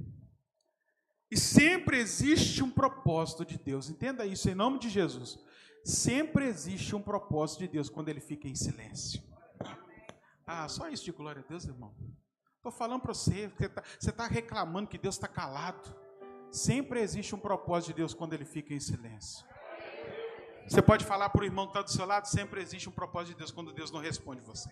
E 1.28 1.36
sempre 1.36 1.98
existe 1.98 2.62
um 2.62 2.70
propósito 2.70 3.44
de 3.44 3.58
Deus. 3.58 3.90
Entenda 3.90 4.24
isso 4.26 4.48
em 4.48 4.54
nome 4.54 4.78
de 4.78 4.88
Jesus. 4.88 5.40
Sempre 5.84 6.46
existe 6.46 6.94
um 6.94 7.02
propósito 7.02 7.58
de 7.58 7.68
Deus 7.68 7.90
quando 7.90 8.10
ele 8.10 8.20
fica 8.20 8.46
em 8.46 8.54
silêncio. 8.54 9.20
Ah, 10.46 10.68
só 10.68 10.88
isso 10.88 11.04
de 11.04 11.10
glória 11.10 11.42
a 11.44 11.48
Deus, 11.48 11.64
irmão. 11.64 11.92
Estou 12.58 12.72
falando 12.72 13.00
para 13.00 13.14
você, 13.14 13.48
você 13.56 14.10
está 14.10 14.12
tá 14.12 14.26
reclamando 14.26 14.88
que 14.88 14.98
Deus 14.98 15.14
está 15.14 15.28
calado. 15.28 15.96
Sempre 16.50 17.00
existe 17.00 17.32
um 17.32 17.38
propósito 17.38 17.88
de 17.88 17.94
Deus 17.94 18.12
quando 18.12 18.32
ele 18.32 18.44
fica 18.44 18.74
em 18.74 18.80
silêncio. 18.80 19.46
Você 20.66 20.82
pode 20.82 21.04
falar 21.04 21.28
para 21.30 21.42
o 21.42 21.44
irmão 21.44 21.66
que 21.66 21.70
está 21.70 21.82
do 21.82 21.90
seu 21.90 22.04
lado, 22.04 22.26
sempre 22.26 22.60
existe 22.60 22.88
um 22.88 22.92
propósito 22.92 23.34
de 23.34 23.38
Deus 23.38 23.52
quando 23.52 23.72
Deus 23.72 23.92
não 23.92 24.00
responde 24.00 24.40
você. 24.42 24.68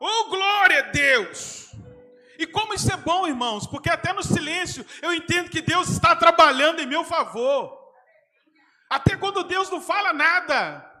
Oh, 0.00 0.30
glória 0.30 0.78
a 0.80 0.90
Deus! 0.90 1.74
E 2.38 2.46
como 2.46 2.72
isso 2.72 2.90
é 2.90 2.96
bom, 2.96 3.26
irmãos, 3.26 3.66
porque 3.66 3.90
até 3.90 4.14
no 4.14 4.22
silêncio 4.22 4.84
eu 5.02 5.12
entendo 5.12 5.50
que 5.50 5.60
Deus 5.60 5.90
está 5.90 6.16
trabalhando 6.16 6.80
em 6.80 6.86
meu 6.86 7.04
favor. 7.04 7.78
Até 8.88 9.14
quando 9.14 9.44
Deus 9.44 9.68
não 9.70 9.80
fala 9.80 10.12
nada, 10.14 10.95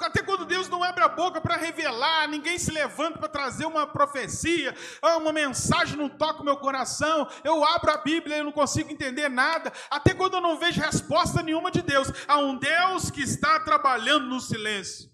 até 0.00 0.22
quando 0.22 0.44
Deus 0.44 0.68
não 0.68 0.82
abre 0.82 1.02
a 1.02 1.08
boca 1.08 1.40
para 1.40 1.56
revelar, 1.56 2.28
ninguém 2.28 2.58
se 2.58 2.70
levanta 2.70 3.18
para 3.18 3.28
trazer 3.28 3.66
uma 3.66 3.86
profecia, 3.86 4.74
ah, 5.02 5.16
uma 5.16 5.32
mensagem 5.32 5.96
não 5.96 6.08
toca 6.08 6.42
o 6.42 6.44
meu 6.44 6.56
coração, 6.56 7.28
eu 7.42 7.64
abro 7.64 7.90
a 7.90 7.98
Bíblia 7.98 8.38
e 8.38 8.42
não 8.42 8.52
consigo 8.52 8.90
entender 8.90 9.28
nada, 9.28 9.72
até 9.90 10.14
quando 10.14 10.34
eu 10.34 10.40
não 10.40 10.58
vejo 10.58 10.80
resposta 10.80 11.42
nenhuma 11.42 11.70
de 11.70 11.82
Deus, 11.82 12.08
há 12.26 12.38
um 12.38 12.56
Deus 12.56 13.10
que 13.10 13.22
está 13.22 13.60
trabalhando 13.60 14.26
no 14.26 14.40
silêncio. 14.40 15.10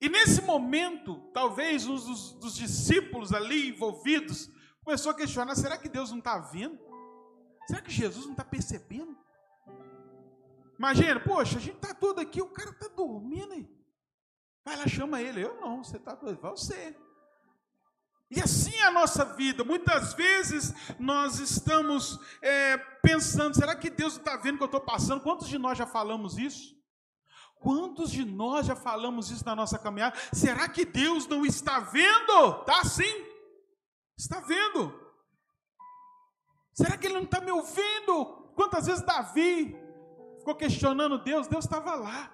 E 0.00 0.08
nesse 0.08 0.42
momento, 0.42 1.30
talvez 1.32 1.86
um 1.86 1.94
dos, 1.94 2.32
dos 2.34 2.54
discípulos 2.54 3.32
ali 3.32 3.70
envolvidos 3.70 4.48
começou 4.84 5.10
a 5.10 5.16
questionar: 5.16 5.54
será 5.54 5.78
que 5.78 5.88
Deus 5.88 6.10
não 6.10 6.18
está 6.18 6.38
vindo? 6.38 6.78
Será 7.66 7.80
que 7.80 7.90
Jesus 7.90 8.26
não 8.26 8.32
está 8.32 8.44
percebendo? 8.44 9.16
Imagina, 10.78 11.20
poxa, 11.20 11.58
a 11.58 11.60
gente 11.60 11.76
está 11.76 11.94
todo 11.94 12.20
aqui, 12.20 12.40
o 12.42 12.50
cara 12.50 12.70
está 12.70 12.88
dormindo 12.88 13.52
aí. 13.52 13.68
Vai 14.64 14.76
lá, 14.76 14.86
chama 14.86 15.22
ele. 15.22 15.44
Eu 15.44 15.60
não, 15.60 15.82
você 15.82 15.96
está 15.96 16.14
doido, 16.14 16.40
vai 16.40 16.50
você. 16.50 16.96
E 18.28 18.40
assim 18.40 18.74
é 18.76 18.84
a 18.84 18.90
nossa 18.90 19.24
vida. 19.24 19.62
Muitas 19.62 20.12
vezes 20.14 20.74
nós 20.98 21.38
estamos 21.38 22.18
é, 22.42 22.76
pensando: 23.00 23.54
será 23.54 23.76
que 23.76 23.88
Deus 23.88 24.16
está 24.16 24.36
vendo 24.36 24.56
o 24.56 24.58
que 24.58 24.64
eu 24.64 24.66
estou 24.66 24.80
passando? 24.80 25.22
Quantos 25.22 25.48
de 25.48 25.58
nós 25.58 25.78
já 25.78 25.86
falamos 25.86 26.36
isso? 26.36 26.74
Quantos 27.60 28.10
de 28.10 28.24
nós 28.24 28.66
já 28.66 28.76
falamos 28.76 29.30
isso 29.30 29.44
na 29.44 29.54
nossa 29.54 29.78
caminhada? 29.78 30.16
Será 30.32 30.68
que 30.68 30.84
Deus 30.84 31.26
não 31.26 31.46
está 31.46 31.78
vendo? 31.80 32.60
Está 32.60 32.84
sim, 32.84 33.24
está 34.18 34.40
vendo. 34.40 34.92
Será 36.74 36.98
que 36.98 37.06
Ele 37.06 37.14
não 37.14 37.22
está 37.22 37.40
me 37.40 37.52
ouvindo? 37.52 38.52
Quantas 38.54 38.86
vezes 38.86 39.04
Davi 39.04 39.85
ficou 40.46 40.54
questionando 40.54 41.18
Deus? 41.18 41.48
Deus 41.48 41.64
estava 41.64 41.96
lá, 41.96 42.32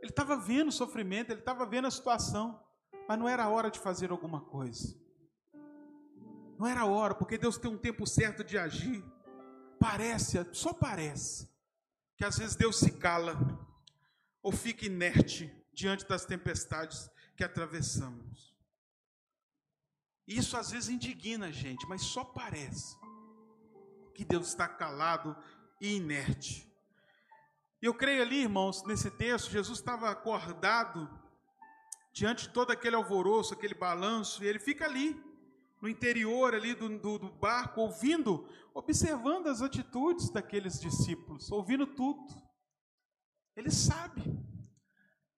ele 0.00 0.12
estava 0.12 0.36
vendo 0.36 0.68
o 0.68 0.72
sofrimento, 0.72 1.32
ele 1.32 1.40
estava 1.40 1.66
vendo 1.66 1.88
a 1.88 1.90
situação, 1.90 2.62
mas 3.08 3.18
não 3.18 3.28
era 3.28 3.48
hora 3.48 3.72
de 3.72 3.80
fazer 3.80 4.12
alguma 4.12 4.40
coisa. 4.40 4.96
Não 6.56 6.64
era 6.64 6.86
hora, 6.86 7.12
porque 7.12 7.36
Deus 7.36 7.58
tem 7.58 7.68
um 7.68 7.76
tempo 7.76 8.06
certo 8.06 8.44
de 8.44 8.56
agir. 8.56 9.04
Parece, 9.80 10.46
só 10.52 10.72
parece, 10.72 11.50
que 12.16 12.24
às 12.24 12.38
vezes 12.38 12.54
Deus 12.54 12.78
se 12.78 12.92
cala 12.92 13.36
ou 14.40 14.52
fica 14.52 14.86
inerte 14.86 15.52
diante 15.72 16.06
das 16.06 16.24
tempestades 16.24 17.10
que 17.36 17.42
atravessamos. 17.42 18.54
Isso 20.24 20.56
às 20.56 20.70
vezes 20.70 20.88
indigna 20.88 21.46
a 21.46 21.50
gente, 21.50 21.84
mas 21.88 22.02
só 22.02 22.22
parece 22.22 22.96
que 24.14 24.24
Deus 24.24 24.46
está 24.46 24.68
calado 24.68 25.36
e 25.80 25.96
inerte. 25.96 26.72
Eu 27.84 27.92
creio 27.92 28.22
ali, 28.22 28.40
irmãos, 28.40 28.82
nesse 28.84 29.10
texto, 29.10 29.50
Jesus 29.50 29.78
estava 29.78 30.08
acordado 30.08 31.06
diante 32.14 32.44
de 32.44 32.54
todo 32.54 32.70
aquele 32.70 32.96
alvoroço, 32.96 33.52
aquele 33.52 33.74
balanço, 33.74 34.42
e 34.42 34.46
ele 34.46 34.58
fica 34.58 34.86
ali, 34.86 35.22
no 35.82 35.88
interior 35.90 36.54
ali 36.54 36.74
do, 36.74 36.88
do, 36.98 37.18
do 37.18 37.28
barco, 37.28 37.82
ouvindo, 37.82 38.48
observando 38.72 39.48
as 39.48 39.60
atitudes 39.60 40.30
daqueles 40.30 40.80
discípulos, 40.80 41.52
ouvindo 41.52 41.86
tudo. 41.86 42.24
Ele 43.54 43.70
sabe. 43.70 44.22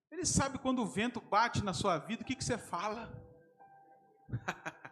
Ele 0.09 0.25
sabe 0.25 0.57
quando 0.57 0.81
o 0.81 0.87
vento 0.87 1.19
bate 1.19 1.61
na 1.61 1.73
sua 1.73 1.97
vida, 1.97 2.21
o 2.21 2.25
que, 2.25 2.33
que 2.33 2.45
você 2.45 2.57
fala. 2.57 3.11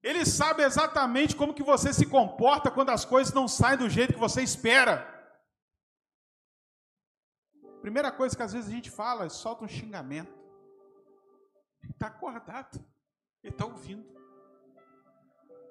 Ele 0.00 0.24
sabe 0.24 0.62
exatamente 0.62 1.34
como 1.34 1.52
que 1.52 1.62
você 1.64 1.92
se 1.92 2.06
comporta 2.06 2.70
quando 2.70 2.90
as 2.90 3.04
coisas 3.04 3.34
não 3.34 3.48
saem 3.48 3.78
do 3.78 3.90
jeito 3.90 4.14
que 4.14 4.20
você 4.20 4.42
espera. 4.42 5.11
Primeira 7.82 8.12
coisa 8.12 8.36
que 8.36 8.42
às 8.42 8.52
vezes 8.52 8.70
a 8.70 8.72
gente 8.72 8.90
fala, 8.90 9.28
solta 9.28 9.64
um 9.64 9.68
xingamento. 9.68 10.32
Ele 11.82 11.90
está 11.90 12.06
acordado, 12.06 12.78
ele 13.42 13.52
está 13.52 13.66
ouvindo. 13.66 14.06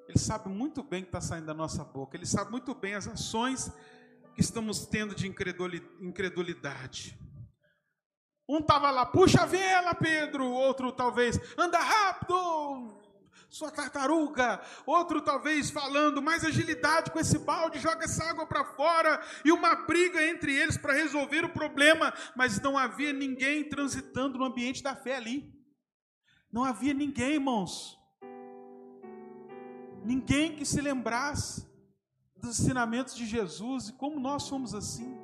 Ele 0.10 0.20
sabe 0.20 0.50
muito 0.50 0.84
bem 0.84 1.00
o 1.00 1.04
que 1.04 1.08
está 1.08 1.22
saindo 1.22 1.46
da 1.46 1.54
nossa 1.54 1.86
boca, 1.86 2.18
ele 2.18 2.26
sabe 2.26 2.52
muito 2.52 2.76
bem 2.76 2.96
as 2.96 3.08
ações 3.08 3.72
que 4.36 4.42
estamos 4.42 4.86
tendo 4.86 5.16
de 5.16 5.26
incredulidade. 5.26 7.18
Um 8.48 8.58
estava 8.60 8.92
lá, 8.92 9.06
puxa 9.06 9.44
a 9.44 9.46
vela, 9.46 9.96
Pedro. 9.96 10.46
Outro 10.46 10.92
talvez, 10.92 11.40
anda 11.58 11.80
rápido, 11.80 13.02
sua 13.52 13.70
tartaruga. 13.70 14.62
Outro 14.86 15.22
talvez 15.22 15.70
falando, 15.70 16.22
mais 16.22 16.46
agilidade 16.46 17.12
com 17.12 17.20
esse 17.20 17.38
balde, 17.38 17.80
joga 17.80 18.06
essa 18.06 18.24
água 18.24 18.48
para 18.48 18.64
fora. 18.64 19.22
E 19.44 19.52
uma 19.52 19.76
briga 19.76 20.26
entre 20.26 20.56
eles 20.56 20.78
para 20.78 20.94
resolver 20.94 21.44
o 21.44 21.50
problema. 21.50 22.14
Mas 22.36 22.60
não 22.62 22.78
havia 22.78 23.12
ninguém 23.12 23.68
transitando 23.68 24.40
no 24.40 24.46
ambiente 24.46 24.82
da 24.82 24.96
fé 24.96 25.18
ali. 25.18 25.54
Não 26.50 26.64
havia 26.64 26.94
ninguém, 26.94 27.34
irmãos. 27.34 28.00
Ninguém 30.04 30.56
que 30.56 30.66
se 30.66 30.80
lembrasse 30.80 31.70
dos 32.38 32.58
ensinamentos 32.58 33.16
de 33.16 33.26
Jesus 33.26 33.90
e 33.90 33.94
como 33.94 34.20
nós 34.20 34.44
somos 34.44 34.74
assim. 34.74 35.21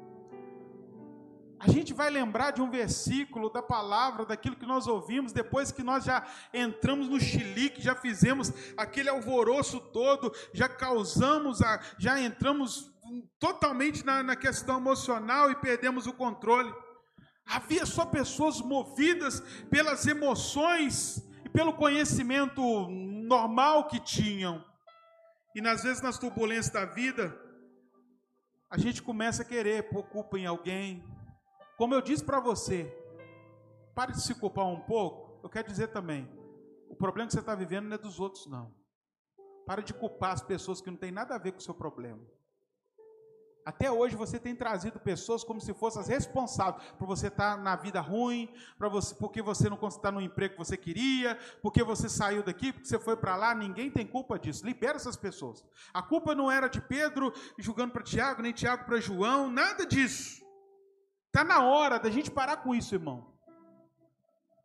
A 1.60 1.70
gente 1.72 1.93
vai 1.93 2.10
lembrar 2.10 2.52
de 2.52 2.62
um 2.62 2.70
versículo 2.70 3.50
da 3.50 3.63
palavra, 3.63 4.26
daquilo 4.26 4.56
que 4.56 4.65
nós 4.65 4.86
ouvimos, 4.86 5.34
depois 5.34 5.72
que 5.72 5.82
nós 5.82 6.04
já 6.04 6.26
entramos 6.54 7.10
no 7.10 7.20
chilique, 7.20 7.82
já 7.82 7.96
fizemos 7.96 8.54
aquele 8.78 9.10
alvoroço 9.10 9.80
todo, 9.80 10.32
já 10.54 10.70
causamos, 10.70 11.62
a, 11.62 11.82
já 11.98 12.20
entramos 12.20 12.93
totalmente 13.39 14.06
na, 14.06 14.22
na 14.22 14.36
questão 14.36 14.78
emocional 14.78 15.50
e 15.50 15.56
perdemos 15.56 16.06
o 16.06 16.13
controle. 16.13 16.72
Havia 17.46 17.86
só 17.86 18.06
pessoas 18.06 18.62
movidas 18.62 19.39
pelas 19.70 20.06
emoções 20.06 21.26
e 21.43 21.50
pelo 21.50 21.74
conhecimento 21.74 22.62
normal 22.89 23.88
que 23.88 24.00
tinham. 24.00 24.63
E 25.56 25.67
às 25.67 25.82
vezes 25.82 26.04
nas 26.04 26.20
turbulências 26.20 26.70
da 26.70 26.86
vida, 26.86 27.36
a 28.70 28.78
gente 28.78 29.02
começa 29.02 29.41
a 29.41 29.46
querer 29.46 29.89
pôr 29.89 30.04
culpa 30.04 30.38
em 30.38 30.46
alguém. 30.46 31.04
Como 31.78 31.94
eu 31.94 32.02
disse 32.02 32.24
para 32.24 32.40
você, 32.40 32.92
pare 33.94 34.12
de 34.12 34.22
se 34.22 34.34
culpar 34.34 34.66
um 34.66 34.80
pouco. 34.82 35.40
Eu 35.44 35.50
quero 35.50 35.68
dizer 35.68 35.90
também, 35.90 36.28
o 36.90 36.96
problema 36.96 37.28
que 37.28 37.34
você 37.34 37.40
está 37.40 37.54
vivendo 37.54 37.86
não 37.86 37.96
é 37.96 38.00
dos 38.00 38.20
outros, 38.20 38.48
não. 38.48 38.74
Pare 39.63 39.84
de 39.84 39.94
culpar 39.94 40.32
as 40.32 40.42
pessoas 40.42 40.82
que 40.82 40.90
não 40.90 40.98
têm 40.98 41.12
nada 41.12 41.36
a 41.36 41.38
ver 41.38 41.52
com 41.52 41.60
o 41.60 41.62
seu 41.62 41.76
problema. 41.76 42.20
Até 43.63 43.92
hoje 43.92 44.16
você 44.16 44.40
tem 44.40 44.56
trazido 44.56 44.98
pessoas 44.98 45.44
como 45.44 45.62
se 45.62 45.72
fossem 45.74 46.02
as 46.02 46.08
responsáveis 46.08 46.84
por 46.94 47.06
você 47.06 47.28
estar 47.28 47.58
tá 47.58 47.62
na 47.62 47.76
vida 47.76 48.02
ruim, 48.02 48.52
para 48.76 48.90
você, 48.90 49.13
porque 49.13 49.42
você 49.42 49.70
não 49.70 49.78
está 49.88 50.12
no 50.12 50.22
emprego 50.22 50.54
que 50.54 50.60
você 50.60 50.78
queria, 50.78 51.38
porque 51.62 51.84
você 51.84 52.10
saiu 52.10 52.42
daqui, 52.42 52.74
porque 52.74 52.88
você 52.88 52.98
foi 52.98 53.18
para 53.18 53.36
lá. 53.36 53.54
Ninguém 53.54 53.92
tem 53.92 54.08
culpa 54.08 54.40
disso. 54.40 54.66
Libera 54.66 54.96
essas 54.96 55.18
pessoas. 55.18 55.63
A 55.94 56.02
culpa 56.02 56.34
não 56.34 56.50
era 56.50 56.68
de 56.68 56.82
Pedro 56.82 57.32
julgando 57.60 57.92
para 57.92 58.02
Tiago, 58.02 58.42
nem 58.42 58.52
Tiago 58.52 58.86
para 58.86 59.00
João, 59.00 59.52
nada 59.52 59.86
disso. 59.86 60.47
Está 61.28 61.44
na 61.44 61.63
hora 61.63 62.00
da 62.00 62.10
gente 62.10 62.32
parar 62.32 62.58
com 62.58 62.74
isso, 62.74 62.96
irmão. 62.96 63.38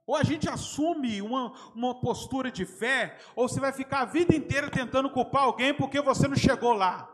Ou 0.07 0.16
a 0.16 0.22
gente 0.22 0.48
assume 0.48 1.22
uma, 1.22 1.53
uma 1.75 2.01
postura 2.01 2.51
de 2.51 2.64
fé, 2.64 3.18
ou 3.37 3.48
você 3.48 3.61
vai 3.61 3.72
ficar 3.72 4.01
a 4.01 4.05
vida 4.05 4.35
inteira 4.35 4.70
tentando 4.70 5.11
culpar 5.11 5.44
alguém 5.44 5.72
porque 5.72 6.01
você 6.01 6.27
não 6.27 6.37
chegou 6.37 6.72
lá. 6.72 7.09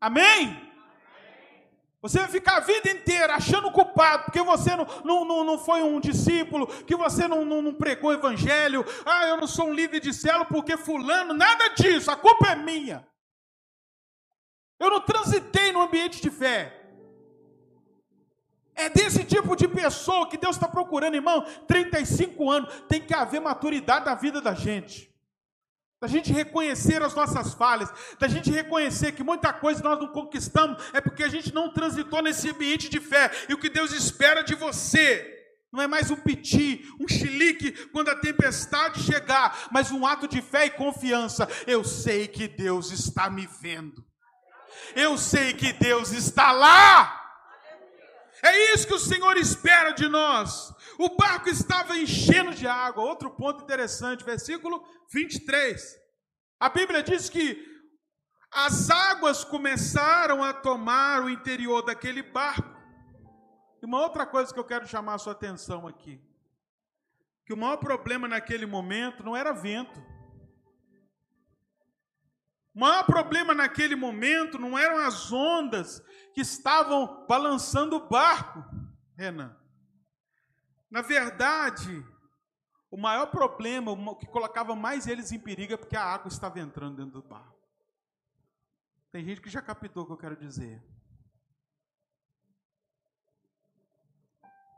Amém? 0.00 0.72
Você 2.02 2.18
vai 2.18 2.28
ficar 2.28 2.56
a 2.56 2.60
vida 2.60 2.90
inteira 2.90 3.36
achando 3.36 3.70
culpado, 3.70 4.24
porque 4.24 4.42
você 4.42 4.74
não, 4.74 4.84
não, 5.04 5.24
não, 5.24 5.44
não 5.44 5.58
foi 5.58 5.82
um 5.82 6.00
discípulo, 6.00 6.66
que 6.66 6.96
você 6.96 7.28
não, 7.28 7.44
não, 7.44 7.62
não, 7.62 7.72
pregou 7.72 8.10
o 8.10 8.12
evangelho. 8.12 8.84
Ah, 9.06 9.28
eu 9.28 9.36
não 9.36 9.46
sou 9.46 9.68
um 9.68 9.72
líder 9.72 10.00
de 10.00 10.12
célula 10.12 10.44
porque 10.44 10.76
fulano, 10.76 11.32
nada 11.32 11.68
disso, 11.68 12.10
a 12.10 12.16
culpa 12.16 12.48
é 12.48 12.56
minha. 12.56 13.06
Eu 14.80 14.90
não 14.90 15.00
transitei 15.00 15.70
no 15.70 15.80
ambiente 15.80 16.20
de 16.20 16.28
fé. 16.28 16.81
É 18.82 18.88
desse 18.90 19.24
tipo 19.24 19.54
de 19.56 19.68
pessoa 19.68 20.28
que 20.28 20.36
Deus 20.36 20.56
está 20.56 20.68
procurando, 20.68 21.14
irmão. 21.14 21.44
35 21.66 22.50
anos, 22.50 22.72
tem 22.88 23.00
que 23.00 23.14
haver 23.14 23.40
maturidade 23.40 24.06
na 24.06 24.14
vida 24.14 24.40
da 24.40 24.54
gente 24.54 25.12
da 26.02 26.08
gente 26.08 26.32
reconhecer 26.32 27.00
as 27.00 27.14
nossas 27.14 27.54
falhas, 27.54 27.88
da 28.18 28.26
gente 28.26 28.50
reconhecer 28.50 29.12
que 29.12 29.22
muita 29.22 29.52
coisa 29.52 29.84
nós 29.84 30.00
não 30.00 30.08
conquistamos 30.08 30.82
é 30.92 31.00
porque 31.00 31.22
a 31.22 31.28
gente 31.28 31.54
não 31.54 31.72
transitou 31.72 32.20
nesse 32.20 32.50
ambiente 32.50 32.88
de 32.88 32.98
fé. 32.98 33.30
E 33.48 33.54
o 33.54 33.58
que 33.58 33.70
Deus 33.70 33.92
espera 33.92 34.42
de 34.42 34.56
você 34.56 35.32
não 35.72 35.80
é 35.80 35.86
mais 35.86 36.10
um 36.10 36.16
piti, 36.16 36.84
um 37.00 37.06
chilique 37.06 37.70
quando 37.92 38.08
a 38.08 38.16
tempestade 38.16 39.00
chegar, 39.00 39.68
mas 39.70 39.92
um 39.92 40.04
ato 40.04 40.26
de 40.26 40.42
fé 40.42 40.66
e 40.66 40.70
confiança. 40.70 41.48
Eu 41.68 41.84
sei 41.84 42.26
que 42.26 42.48
Deus 42.48 42.90
está 42.90 43.30
me 43.30 43.46
vendo. 43.60 44.04
Eu 44.96 45.16
sei 45.16 45.52
que 45.52 45.72
Deus 45.72 46.10
está 46.10 46.50
lá. 46.50 47.21
É 48.42 48.74
isso 48.74 48.88
que 48.88 48.94
o 48.94 48.98
Senhor 48.98 49.36
espera 49.36 49.92
de 49.92 50.08
nós. 50.08 50.74
O 50.98 51.16
barco 51.16 51.48
estava 51.48 51.96
enchendo 51.96 52.52
de 52.52 52.66
água. 52.66 53.04
Outro 53.04 53.30
ponto 53.30 53.62
interessante, 53.62 54.24
versículo 54.24 54.84
23. 55.12 55.80
A 56.58 56.68
Bíblia 56.68 57.02
diz 57.02 57.30
que 57.30 57.70
as 58.50 58.90
águas 58.90 59.44
começaram 59.44 60.42
a 60.42 60.52
tomar 60.52 61.22
o 61.22 61.30
interior 61.30 61.82
daquele 61.82 62.22
barco. 62.22 62.68
E 63.80 63.86
uma 63.86 64.00
outra 64.00 64.26
coisa 64.26 64.52
que 64.52 64.58
eu 64.60 64.64
quero 64.64 64.86
chamar 64.86 65.14
a 65.14 65.18
sua 65.18 65.32
atenção 65.32 65.86
aqui: 65.86 66.20
que 67.46 67.54
o 67.54 67.56
maior 67.56 67.76
problema 67.76 68.26
naquele 68.26 68.66
momento 68.66 69.24
não 69.24 69.36
era 69.36 69.52
vento. 69.52 70.00
O 72.74 72.80
maior 72.80 73.04
problema 73.04 73.54
naquele 73.54 73.94
momento 73.94 74.58
não 74.58 74.78
eram 74.78 74.98
as 74.98 75.30
ondas 75.30 76.02
que 76.32 76.40
estavam 76.40 77.26
balançando 77.26 77.96
o 77.96 78.08
barco, 78.08 78.64
Renan. 79.16 79.56
Na 80.90 81.00
verdade, 81.02 82.04
O 82.92 82.96
maior 82.98 83.24
problema, 83.30 83.90
o 83.90 84.14
que 84.14 84.26
colocava 84.26 84.76
mais 84.76 85.06
eles 85.06 85.32
em 85.32 85.38
perigo 85.38 85.72
é 85.72 85.78
porque 85.78 85.96
a 85.96 86.04
água 86.04 86.28
estava 86.28 86.60
entrando 86.60 86.98
dentro 86.98 87.22
do 87.22 87.26
barco. 87.26 87.56
Tem 89.10 89.24
gente 89.24 89.40
que 89.40 89.48
já 89.48 89.62
captou 89.62 90.02
o 90.02 90.06
que 90.06 90.12
eu 90.12 90.18
quero 90.18 90.36
dizer. 90.36 90.84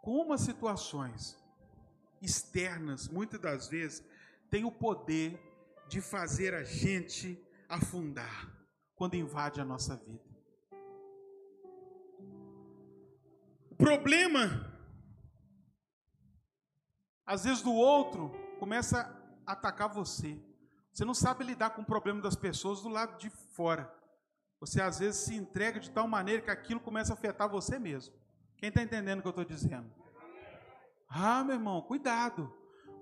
Como 0.01 0.33
as 0.33 0.43
situações 0.43 1.37
externas, 2.23 3.09
muitas 3.09 3.41
das 3.41 3.67
vezes, 3.67 4.07
têm 4.49 4.65
o 4.65 4.71
poder 4.71 5.37
de 5.89 6.01
fazer 6.01 6.55
a 6.55 6.63
gente 6.63 7.45
afundar 7.69 8.49
quando 8.95 9.17
invade 9.17 9.61
a 9.61 9.65
nossa 9.65 9.97
vida. 9.97 10.34
Problema 13.85 14.73
às 17.27 17.45
vezes 17.45 17.61
do 17.61 17.73
outro 17.73 18.31
começa 18.59 19.01
a 19.47 19.53
atacar 19.53 19.89
você. 19.89 20.41
Você 20.91 21.05
não 21.05 21.13
sabe 21.13 21.45
lidar 21.45 21.71
com 21.71 21.83
o 21.83 21.85
problema 21.85 22.23
das 22.23 22.35
pessoas 22.35 22.81
do 22.81 22.89
lado 22.89 23.19
de 23.19 23.29
fora. 23.29 23.93
Você 24.61 24.81
às 24.81 25.01
vezes 25.01 25.21
se 25.21 25.35
entrega 25.35 25.79
de 25.79 25.91
tal 25.91 26.09
maneira 26.09 26.41
que 26.41 26.51
aquilo 26.51 26.81
começa 26.81 27.13
a 27.13 27.17
afetar 27.17 27.49
você 27.49 27.79
mesmo. 27.79 28.15
Quem 28.57 28.71
está 28.71 28.83
entendendo 28.83 29.19
o 29.19 29.23
que 29.23 29.29
eu 29.29 29.31
estou 29.31 29.45
dizendo? 29.45 29.91
Ah, 31.09 31.45
meu 31.45 31.57
irmão, 31.57 31.83
cuidado. 31.83 32.53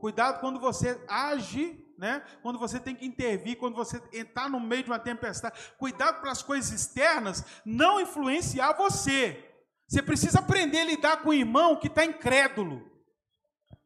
Cuidado 0.01 0.41
quando 0.41 0.59
você 0.59 1.01
age, 1.09 1.95
né? 1.97 2.25
Quando 2.43 2.59
você 2.59 2.81
tem 2.81 2.97
que 2.97 3.07
intervir, 3.07 3.57
quando 3.57 3.77
você 3.77 4.03
entrar 4.13 4.51
no 4.51 4.59
meio 4.59 4.83
de 4.83 4.91
uma 4.91 4.99
tempestade. 4.99 5.57
Cuidado 5.79 6.21
para 6.21 6.33
as 6.33 6.43
coisas 6.43 6.73
externas 6.73 7.45
não 7.65 8.01
influenciar 8.01 8.73
você. 8.73 9.52
Você 9.93 10.01
precisa 10.01 10.39
aprender 10.39 10.81
a 10.81 10.85
lidar 10.87 11.17
com 11.19 11.29
o 11.29 11.35
irmão 11.35 11.77
que 11.77 11.87
está 11.87 12.03
incrédulo 12.03 12.91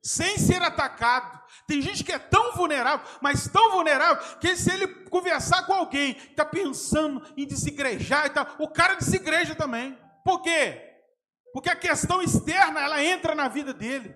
sem 0.01 0.39
ser 0.39 0.63
atacado. 0.63 1.43
Tem 1.67 1.83
gente 1.83 2.05
que 2.05 2.13
é 2.13 2.19
tão 2.21 2.53
vulnerável, 2.53 3.05
mas 3.21 3.49
tão 3.49 3.73
vulnerável, 3.73 4.39
que 4.39 4.55
se 4.55 4.73
ele 4.73 4.87
conversar 5.07 5.67
com 5.67 5.73
alguém 5.73 6.15
que 6.15 6.31
está 6.31 6.45
pensando 6.45 7.21
em 7.37 7.45
desigrejar 7.45 8.27
e 8.27 8.31
tal, 8.31 8.47
o 8.61 8.69
cara 8.69 8.95
desigreja 8.95 9.57
também. 9.57 9.99
Por 10.25 10.43
quê? 10.43 10.81
Porque 11.53 11.71
a 11.71 11.75
questão 11.75 12.23
externa, 12.23 12.79
ela 12.79 13.03
entra 13.03 13.35
na 13.35 13.49
vida 13.49 13.75
dele. 13.75 14.15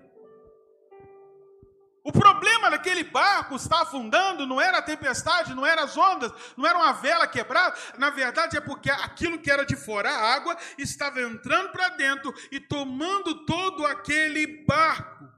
O 2.03 2.11
problema 2.11 2.69
daquele 2.71 3.03
barco 3.03 3.55
está 3.55 3.83
afundando 3.83 4.47
não 4.47 4.59
era 4.59 4.79
a 4.79 4.81
tempestade, 4.81 5.53
não 5.53 5.65
eram 5.65 5.83
as 5.83 5.95
ondas, 5.95 6.31
não 6.57 6.65
era 6.65 6.77
uma 6.77 6.93
vela 6.93 7.27
quebrada. 7.27 7.77
Na 7.97 8.09
verdade, 8.09 8.57
é 8.57 8.61
porque 8.61 8.89
aquilo 8.89 9.39
que 9.39 9.51
era 9.51 9.63
de 9.63 9.75
fora, 9.75 10.09
a 10.09 10.33
água, 10.33 10.57
estava 10.79 11.21
entrando 11.21 11.71
para 11.71 11.89
dentro 11.89 12.33
e 12.51 12.59
tomando 12.59 13.45
todo 13.45 13.85
aquele 13.85 14.65
barco. 14.65 15.29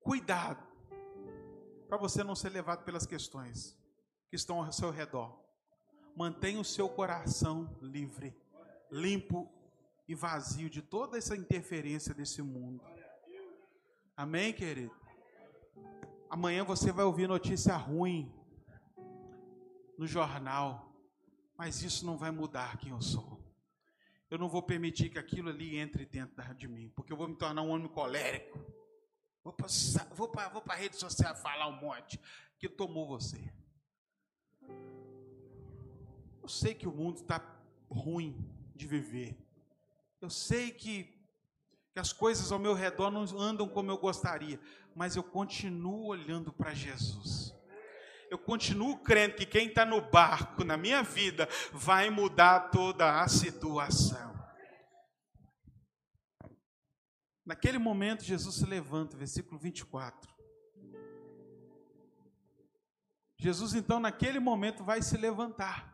Cuidado 0.00 0.66
para 1.88 1.98
você 1.98 2.24
não 2.24 2.34
ser 2.34 2.48
levado 2.48 2.84
pelas 2.84 3.04
questões 3.04 3.78
que 4.30 4.36
estão 4.36 4.64
ao 4.64 4.72
seu 4.72 4.90
redor. 4.90 5.38
Mantenha 6.16 6.58
o 6.58 6.64
seu 6.64 6.88
coração 6.88 7.76
livre, 7.82 8.34
limpo 8.90 9.52
e 10.08 10.14
vazio 10.14 10.70
de 10.70 10.80
toda 10.80 11.18
essa 11.18 11.36
interferência 11.36 12.14
desse 12.14 12.40
mundo. 12.40 12.82
Amém, 14.22 14.52
querido? 14.52 14.94
Amanhã 16.30 16.62
você 16.62 16.92
vai 16.92 17.04
ouvir 17.04 17.26
notícia 17.26 17.74
ruim 17.74 18.32
no 19.98 20.06
jornal, 20.06 20.94
mas 21.58 21.82
isso 21.82 22.06
não 22.06 22.16
vai 22.16 22.30
mudar 22.30 22.78
quem 22.78 22.92
eu 22.92 23.02
sou. 23.02 23.44
Eu 24.30 24.38
não 24.38 24.48
vou 24.48 24.62
permitir 24.62 25.10
que 25.10 25.18
aquilo 25.18 25.48
ali 25.48 25.76
entre 25.76 26.06
dentro 26.06 26.54
de 26.54 26.68
mim, 26.68 26.88
porque 26.94 27.12
eu 27.12 27.16
vou 27.16 27.26
me 27.26 27.34
tornar 27.34 27.62
um 27.62 27.70
homem 27.70 27.88
colérico 27.88 28.64
Vou 29.42 29.52
para 29.52 29.66
vou 30.14 30.30
vou 30.52 30.62
a 30.68 30.74
rede 30.76 30.94
social 30.94 31.34
falar 31.34 31.66
um 31.66 31.80
monte. 31.80 32.20
Que 32.60 32.68
tomou 32.68 33.08
você. 33.08 33.52
Eu 36.40 36.46
sei 36.46 36.76
que 36.76 36.86
o 36.86 36.92
mundo 36.92 37.16
está 37.16 37.44
ruim 37.90 38.48
de 38.72 38.86
viver. 38.86 39.36
Eu 40.20 40.30
sei 40.30 40.70
que, 40.70 41.21
que 41.92 42.00
as 42.00 42.12
coisas 42.12 42.50
ao 42.50 42.58
meu 42.58 42.74
redor 42.74 43.10
não 43.10 43.24
andam 43.38 43.68
como 43.68 43.90
eu 43.90 43.98
gostaria. 43.98 44.58
Mas 44.94 45.16
eu 45.16 45.22
continuo 45.22 46.06
olhando 46.06 46.52
para 46.52 46.72
Jesus. 46.72 47.54
Eu 48.30 48.38
continuo 48.38 48.98
crendo 48.98 49.34
que 49.34 49.44
quem 49.44 49.68
está 49.68 49.84
no 49.84 50.00
barco 50.00 50.64
na 50.64 50.76
minha 50.76 51.02
vida 51.02 51.46
vai 51.70 52.08
mudar 52.08 52.70
toda 52.70 53.20
a 53.20 53.28
situação. 53.28 54.32
Naquele 57.44 57.76
momento, 57.76 58.24
Jesus 58.24 58.54
se 58.54 58.64
levanta, 58.64 59.16
versículo 59.16 59.58
24. 59.58 60.32
Jesus, 63.36 63.74
então, 63.74 63.98
naquele 63.98 64.38
momento, 64.38 64.84
vai 64.84 65.02
se 65.02 65.16
levantar. 65.18 65.91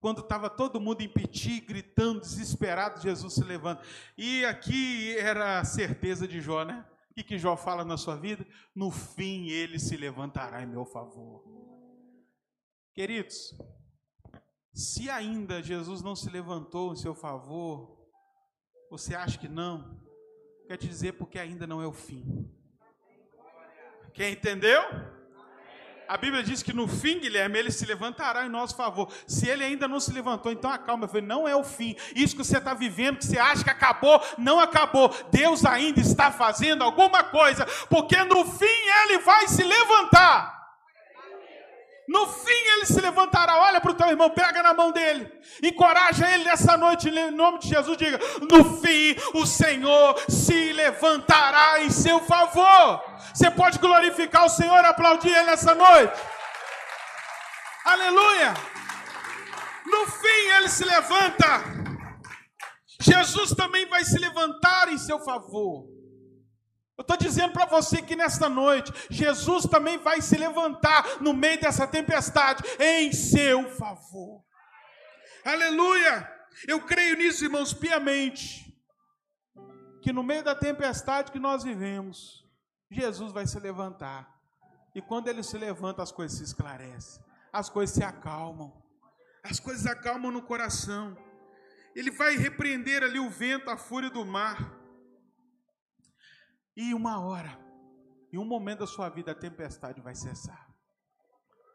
Quando 0.00 0.20
estava 0.20 0.48
todo 0.48 0.80
mundo 0.80 1.00
em 1.00 1.08
piti, 1.08 1.60
gritando, 1.60 2.20
desesperado, 2.20 3.00
Jesus 3.00 3.34
se 3.34 3.42
levanta. 3.42 3.82
E 4.16 4.44
aqui 4.44 5.16
era 5.18 5.58
a 5.58 5.64
certeza 5.64 6.26
de 6.26 6.40
Jó, 6.40 6.64
né? 6.64 6.86
O 7.10 7.14
que, 7.24 7.36
Jó 7.36 7.56
fala 7.56 7.84
na 7.84 7.96
sua 7.96 8.14
vida? 8.14 8.46
No 8.72 8.92
fim 8.92 9.48
ele 9.48 9.78
se 9.78 9.96
levantará 9.96 10.62
em 10.62 10.66
meu 10.66 10.84
favor. 10.84 11.42
Queridos, 12.94 13.58
se 14.72 15.10
ainda 15.10 15.60
Jesus 15.60 16.00
não 16.00 16.14
se 16.14 16.30
levantou 16.30 16.92
em 16.92 16.96
seu 16.96 17.14
favor, 17.14 17.98
você 18.88 19.16
acha 19.16 19.36
que 19.36 19.48
não? 19.48 20.00
Quer 20.68 20.76
te 20.76 20.86
dizer 20.86 21.14
porque 21.14 21.40
ainda 21.40 21.66
não 21.66 21.82
é 21.82 21.86
o 21.86 21.92
fim. 21.92 22.48
Quem 24.14 24.32
entendeu? 24.32 24.80
A 26.08 26.16
Bíblia 26.16 26.42
diz 26.42 26.62
que 26.62 26.72
no 26.72 26.88
fim, 26.88 27.20
Guilherme, 27.20 27.58
ele 27.58 27.70
se 27.70 27.84
levantará 27.84 28.46
em 28.46 28.48
nosso 28.48 28.74
favor. 28.74 29.12
Se 29.26 29.46
ele 29.46 29.62
ainda 29.62 29.86
não 29.86 30.00
se 30.00 30.10
levantou, 30.10 30.50
então 30.50 30.70
acalma. 30.70 31.04
Eu 31.04 31.08
falei, 31.08 31.26
não 31.26 31.46
é 31.46 31.54
o 31.54 31.62
fim. 31.62 31.94
Isso 32.14 32.34
que 32.34 32.42
você 32.42 32.56
está 32.56 32.72
vivendo, 32.72 33.18
que 33.18 33.26
você 33.26 33.38
acha 33.38 33.62
que 33.62 33.70
acabou, 33.70 34.18
não 34.38 34.58
acabou. 34.58 35.14
Deus 35.30 35.66
ainda 35.66 36.00
está 36.00 36.32
fazendo 36.32 36.82
alguma 36.82 37.22
coisa, 37.24 37.66
porque 37.90 38.16
no 38.24 38.44
fim 38.46 38.66
ele 39.04 39.18
vai 39.18 39.48
se 39.48 39.62
levantar. 39.62 40.57
No 42.08 42.26
fim 42.26 42.62
ele 42.72 42.86
se 42.86 42.98
levantará. 43.02 43.58
Olha 43.58 43.82
para 43.82 43.90
o 43.90 43.94
teu 43.94 44.08
irmão, 44.08 44.30
pega 44.30 44.62
na 44.62 44.72
mão 44.72 44.90
dele, 44.90 45.30
encoraja 45.62 46.26
ele 46.32 46.44
nessa 46.44 46.74
noite, 46.74 47.10
em 47.10 47.30
nome 47.30 47.58
de 47.58 47.68
Jesus. 47.68 47.98
Diga: 47.98 48.18
No 48.50 48.80
fim 48.80 49.14
o 49.34 49.44
Senhor 49.44 50.18
se 50.26 50.72
levantará 50.72 51.82
em 51.82 51.90
seu 51.90 52.18
favor. 52.20 53.04
Você 53.34 53.50
pode 53.50 53.78
glorificar 53.78 54.46
o 54.46 54.48
Senhor, 54.48 54.82
aplaudir 54.86 55.28
ele 55.28 55.50
nessa 55.50 55.74
noite. 55.74 56.18
Aleluia. 57.84 58.54
No 59.84 60.06
fim 60.06 60.50
ele 60.56 60.68
se 60.70 60.84
levanta. 60.84 61.62
Jesus 63.00 63.50
também 63.50 63.86
vai 63.86 64.02
se 64.04 64.18
levantar 64.18 64.88
em 64.90 64.96
seu 64.98 65.18
favor. 65.20 65.97
Eu 66.98 67.02
estou 67.02 67.16
dizendo 67.16 67.52
para 67.52 67.64
você 67.64 68.02
que 68.02 68.16
nesta 68.16 68.48
noite, 68.48 68.92
Jesus 69.08 69.66
também 69.66 69.98
vai 69.98 70.20
se 70.20 70.36
levantar 70.36 71.22
no 71.22 71.32
meio 71.32 71.60
dessa 71.60 71.86
tempestade 71.86 72.64
em 72.80 73.12
seu 73.12 73.70
favor. 73.70 74.44
Aleluia! 75.44 76.28
Eu 76.66 76.84
creio 76.84 77.16
nisso, 77.16 77.44
irmãos, 77.44 77.72
piamente. 77.72 78.76
Que 80.02 80.12
no 80.12 80.24
meio 80.24 80.42
da 80.42 80.56
tempestade 80.56 81.30
que 81.30 81.38
nós 81.38 81.62
vivemos, 81.62 82.44
Jesus 82.90 83.30
vai 83.30 83.46
se 83.46 83.60
levantar. 83.60 84.28
E 84.92 85.00
quando 85.00 85.28
ele 85.28 85.44
se 85.44 85.56
levanta, 85.56 86.02
as 86.02 86.10
coisas 86.10 86.38
se 86.38 86.44
esclarecem, 86.44 87.22
as 87.52 87.68
coisas 87.68 87.94
se 87.94 88.02
acalmam, 88.02 88.72
as 89.44 89.60
coisas 89.60 89.86
acalmam 89.86 90.32
no 90.32 90.42
coração. 90.42 91.16
Ele 91.94 92.10
vai 92.10 92.36
repreender 92.36 93.04
ali 93.04 93.20
o 93.20 93.30
vento, 93.30 93.70
a 93.70 93.76
fúria 93.76 94.10
do 94.10 94.24
mar. 94.24 94.77
E 96.80 96.94
uma 96.94 97.18
hora, 97.18 97.58
em 98.32 98.38
um 98.38 98.44
momento 98.44 98.78
da 98.78 98.86
sua 98.86 99.08
vida, 99.08 99.32
a 99.32 99.34
tempestade 99.34 100.00
vai 100.00 100.14
cessar. 100.14 100.72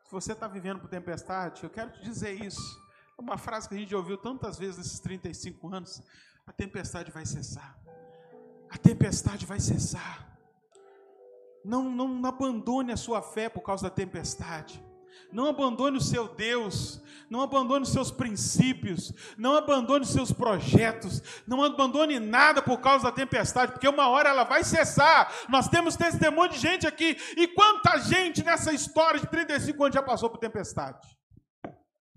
Se 0.05 0.09
você 0.09 0.31
está 0.31 0.47
vivendo 0.47 0.79
por 0.79 0.89
tempestade, 0.89 1.61
eu 1.61 1.69
quero 1.69 1.91
te 1.91 2.01
dizer 2.01 2.41
isso. 2.41 2.81
É 3.19 3.21
uma 3.21 3.37
frase 3.37 3.67
que 3.67 3.75
a 3.75 3.77
gente 3.77 3.93
ouviu 3.93 4.17
tantas 4.17 4.57
vezes 4.57 4.77
nesses 4.77 5.01
35 5.01 5.75
anos. 5.75 6.01
A 6.47 6.53
tempestade 6.53 7.11
vai 7.11 7.25
cessar. 7.25 7.77
A 8.69 8.77
tempestade 8.77 9.45
vai 9.45 9.59
cessar. 9.59 10.39
Não, 11.65 11.83
não 11.91 12.25
abandone 12.25 12.93
a 12.93 12.97
sua 12.97 13.21
fé 13.21 13.49
por 13.49 13.61
causa 13.61 13.89
da 13.89 13.89
tempestade. 13.89 14.81
Não 15.31 15.47
abandone 15.47 15.97
o 15.97 16.01
seu 16.01 16.27
Deus, 16.27 17.01
não 17.29 17.41
abandone 17.41 17.83
os 17.83 17.91
seus 17.91 18.11
princípios, 18.11 19.11
não 19.37 19.55
abandone 19.55 20.03
os 20.03 20.11
seus 20.11 20.31
projetos, 20.31 21.21
não 21.47 21.63
abandone 21.63 22.19
nada 22.19 22.61
por 22.61 22.79
causa 22.79 23.05
da 23.05 23.11
tempestade, 23.11 23.71
porque 23.71 23.87
uma 23.87 24.07
hora 24.07 24.29
ela 24.29 24.43
vai 24.43 24.63
cessar. 24.63 25.33
Nós 25.49 25.67
temos 25.67 25.95
testemunho 25.95 26.49
de 26.49 26.59
gente 26.59 26.85
aqui, 26.85 27.17
e 27.35 27.47
quanta 27.47 27.97
gente 27.99 28.43
nessa 28.43 28.71
história 28.71 29.19
de 29.19 29.27
35 29.27 29.83
anos 29.83 29.95
já 29.95 30.03
passou 30.03 30.29
por 30.29 30.37
tempestade. 30.37 31.07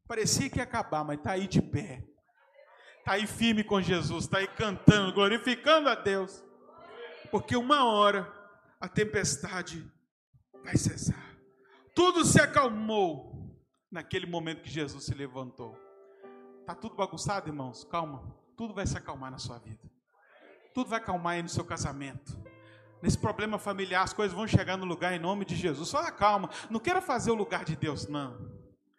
Parecia 0.06 0.50
que 0.50 0.58
ia 0.58 0.64
acabar, 0.64 1.02
mas 1.02 1.18
está 1.18 1.32
aí 1.32 1.48
de 1.48 1.62
pé, 1.62 2.04
está 2.98 3.12
aí 3.12 3.26
firme 3.26 3.64
com 3.64 3.80
Jesus, 3.80 4.24
está 4.24 4.38
aí 4.38 4.46
cantando, 4.46 5.12
glorificando 5.12 5.88
a 5.88 5.94
Deus. 5.94 6.44
Porque 7.30 7.56
uma 7.56 7.84
hora 7.84 8.32
a 8.80 8.86
tempestade 8.86 9.84
vai 10.62 10.76
cessar. 10.76 11.35
Tudo 11.96 12.26
se 12.26 12.38
acalmou 12.38 13.58
naquele 13.90 14.26
momento 14.26 14.60
que 14.60 14.68
Jesus 14.68 15.06
se 15.06 15.14
levantou. 15.14 15.74
Tá 16.66 16.74
tudo 16.74 16.94
bagunçado, 16.94 17.48
irmãos? 17.48 17.84
Calma. 17.84 18.36
Tudo 18.54 18.74
vai 18.74 18.86
se 18.86 18.98
acalmar 18.98 19.30
na 19.30 19.38
sua 19.38 19.58
vida. 19.58 19.90
Tudo 20.74 20.90
vai 20.90 20.98
acalmar 20.98 21.32
aí 21.32 21.42
no 21.42 21.48
seu 21.48 21.64
casamento. 21.64 22.38
Nesse 23.00 23.16
problema 23.16 23.58
familiar, 23.58 24.02
as 24.02 24.12
coisas 24.12 24.36
vão 24.36 24.46
chegar 24.46 24.76
no 24.76 24.84
lugar 24.84 25.14
em 25.14 25.18
nome 25.18 25.46
de 25.46 25.56
Jesus. 25.56 25.88
Só 25.88 26.10
calma. 26.12 26.50
Não 26.68 26.78
queira 26.78 27.00
fazer 27.00 27.30
o 27.30 27.34
lugar 27.34 27.64
de 27.64 27.74
Deus, 27.74 28.06
não. 28.06 28.36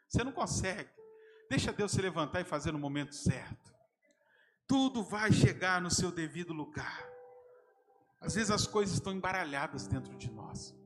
Você 0.07 0.23
não 0.23 0.31
consegue. 0.31 0.89
Deixa 1.51 1.71
Deus 1.71 1.91
se 1.91 2.01
levantar 2.01 2.41
e 2.41 2.45
fazer 2.45 2.71
no 2.71 2.79
momento 2.79 3.13
certo. 3.13 3.75
Tudo 4.65 5.03
vai 5.03 5.31
chegar 5.31 5.79
no 5.79 5.91
seu 5.91 6.11
devido 6.11 6.51
lugar. 6.51 7.07
Às 8.19 8.33
vezes 8.33 8.49
as 8.49 8.65
coisas 8.65 8.95
estão 8.95 9.13
embaralhadas 9.13 9.85
dentro 9.85 10.17
de 10.17 10.31
nós. 10.31 10.76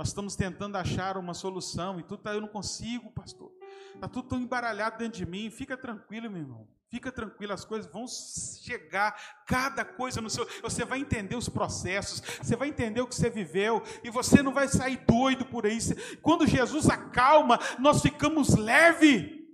Nós 0.00 0.08
estamos 0.08 0.34
tentando 0.34 0.78
achar 0.78 1.18
uma 1.18 1.34
solução 1.34 2.00
e 2.00 2.02
tudo 2.02 2.22
tá, 2.22 2.32
eu 2.32 2.40
não 2.40 2.48
consigo, 2.48 3.12
pastor. 3.12 3.52
Está 3.94 4.08
tudo 4.08 4.28
tão 4.28 4.40
embaralhado 4.40 4.96
dentro 4.96 5.18
de 5.18 5.26
mim. 5.26 5.50
Fica 5.50 5.76
tranquilo, 5.76 6.30
meu 6.30 6.40
irmão. 6.40 6.66
Fica 6.88 7.12
tranquilo, 7.12 7.52
as 7.52 7.66
coisas 7.66 7.92
vão 7.92 8.06
chegar, 8.08 9.14
cada 9.46 9.84
coisa 9.84 10.22
no 10.22 10.30
seu. 10.30 10.48
Você 10.62 10.86
vai 10.86 11.00
entender 11.00 11.36
os 11.36 11.50
processos, 11.50 12.22
você 12.42 12.56
vai 12.56 12.68
entender 12.68 13.02
o 13.02 13.06
que 13.06 13.14
você 13.14 13.28
viveu, 13.28 13.82
e 14.02 14.08
você 14.08 14.42
não 14.42 14.54
vai 14.54 14.68
sair 14.68 15.04
doido 15.06 15.44
por 15.44 15.66
aí. 15.66 15.76
Quando 16.22 16.46
Jesus 16.46 16.88
acalma, 16.88 17.58
nós 17.78 18.00
ficamos 18.00 18.56
leve. 18.56 19.46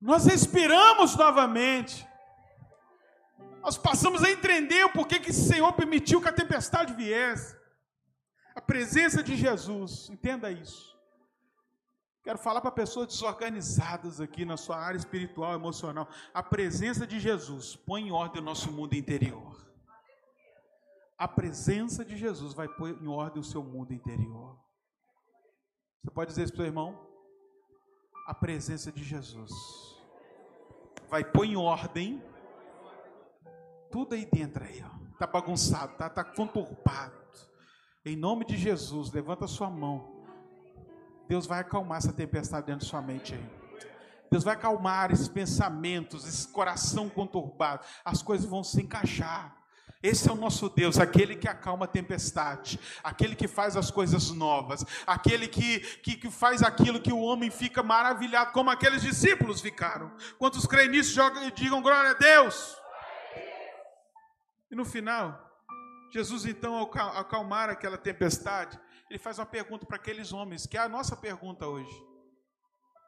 Nós 0.00 0.24
respiramos 0.24 1.14
novamente. 1.16 2.08
Nós 3.60 3.76
passamos 3.76 4.24
a 4.24 4.30
entender 4.30 4.86
o 4.86 4.92
porquê 4.92 5.20
que 5.20 5.32
o 5.32 5.34
Senhor 5.34 5.70
permitiu 5.74 6.18
que 6.18 6.28
a 6.30 6.32
tempestade 6.32 6.94
viesse. 6.94 7.62
A 8.54 8.60
presença 8.60 9.22
de 9.22 9.36
Jesus, 9.36 10.08
entenda 10.10 10.50
isso 10.50 10.94
Quero 12.24 12.38
falar 12.38 12.62
para 12.62 12.70
pessoas 12.70 13.08
desorganizadas 13.08 14.18
aqui 14.18 14.46
na 14.46 14.56
sua 14.56 14.78
área 14.78 14.96
espiritual, 14.96 15.52
emocional. 15.52 16.08
A 16.32 16.42
presença 16.42 17.06
de 17.06 17.20
Jesus 17.20 17.76
põe 17.76 18.08
em 18.08 18.10
ordem 18.10 18.40
o 18.40 18.44
nosso 18.44 18.72
mundo 18.72 18.94
interior. 18.94 19.62
A 21.18 21.28
presença 21.28 22.02
de 22.02 22.16
Jesus 22.16 22.54
vai 22.54 22.66
pôr 22.66 22.98
em 23.02 23.06
ordem 23.06 23.42
o 23.42 23.44
seu 23.44 23.62
mundo 23.62 23.92
interior. 23.92 24.58
Você 26.02 26.10
pode 26.10 26.30
dizer 26.30 26.44
isso 26.44 26.54
para 26.54 26.60
o 26.60 26.64
seu 26.64 26.66
irmão? 26.66 26.98
A 28.26 28.32
presença 28.32 28.90
de 28.90 29.04
Jesus 29.04 29.52
vai 31.10 31.22
pôr 31.22 31.44
em 31.44 31.56
ordem 31.56 32.24
tudo 33.92 34.14
aí 34.14 34.24
dentro 34.24 34.64
aí, 34.64 34.82
ó. 34.82 35.18
Tá 35.18 35.26
bagunçado, 35.26 35.94
tá, 35.98 36.08
tá 36.08 36.24
conturbado. 36.24 37.23
Em 38.06 38.16
nome 38.16 38.44
de 38.44 38.56
Jesus, 38.56 39.10
levanta 39.10 39.46
sua 39.46 39.70
mão. 39.70 40.12
Deus 41.26 41.46
vai 41.46 41.60
acalmar 41.60 41.98
essa 41.98 42.12
tempestade 42.12 42.66
dentro 42.66 42.84
de 42.84 42.90
sua 42.90 43.00
mente 43.00 43.34
aí. 43.34 43.50
Deus 44.30 44.44
vai 44.44 44.54
acalmar 44.54 45.10
esses 45.10 45.28
pensamentos, 45.28 46.26
esse 46.26 46.46
coração 46.48 47.08
conturbado. 47.08 47.84
As 48.04 48.22
coisas 48.22 48.46
vão 48.46 48.62
se 48.62 48.82
encaixar. 48.82 49.56
Esse 50.02 50.28
é 50.28 50.32
o 50.32 50.36
nosso 50.36 50.68
Deus, 50.68 50.98
aquele 50.98 51.34
que 51.34 51.48
acalma 51.48 51.86
a 51.86 51.88
tempestade, 51.88 52.78
aquele 53.02 53.34
que 53.34 53.48
faz 53.48 53.74
as 53.74 53.90
coisas 53.90 54.30
novas, 54.32 54.84
aquele 55.06 55.48
que, 55.48 55.80
que, 56.02 56.14
que 56.14 56.30
faz 56.30 56.62
aquilo 56.62 57.00
que 57.00 57.12
o 57.12 57.20
homem 57.20 57.50
fica 57.50 57.82
maravilhado, 57.82 58.52
como 58.52 58.68
aqueles 58.68 59.00
discípulos 59.00 59.62
ficaram. 59.62 60.12
Quantos 60.38 60.66
creem 60.66 60.90
nisso, 60.90 61.18
digam 61.54 61.80
glória 61.80 62.10
a 62.10 62.14
Deus. 62.14 62.76
E 64.70 64.76
no 64.76 64.84
final, 64.84 65.43
Jesus 66.14 66.46
então, 66.46 66.76
ao 66.76 66.84
acalmar 67.18 67.68
aquela 67.68 67.98
tempestade, 67.98 68.78
ele 69.10 69.18
faz 69.18 69.36
uma 69.36 69.46
pergunta 69.46 69.84
para 69.84 69.96
aqueles 69.96 70.32
homens, 70.32 70.64
que 70.64 70.78
é 70.78 70.80
a 70.80 70.88
nossa 70.88 71.16
pergunta 71.16 71.66
hoje. 71.66 71.92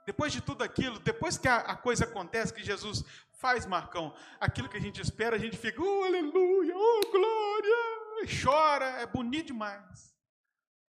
Depois 0.04 0.32
de 0.32 0.40
tudo 0.40 0.64
aquilo, 0.64 0.98
depois 0.98 1.38
que 1.38 1.46
a, 1.46 1.58
a, 1.58 1.76
coisa 1.76 2.02
acontece, 2.02 2.52
que 2.52 2.64
Jesus 2.64 3.04
faz, 3.38 3.64
Marcão, 3.64 4.12
aquilo 4.40 4.68
que 4.68 4.76
a 4.76 4.80
gente 4.80 5.00
espera, 5.00 5.36
a 5.36 5.38
gente 5.38 5.56
fica, 5.56 5.80
oh, 5.80 6.02
aleluia, 6.02 6.74
oh, 6.76 7.00
glória, 7.12 8.24
e 8.24 8.42
chora, 8.42 8.86
é 9.00 9.06
bonito 9.06 9.46
demais. 9.46 10.12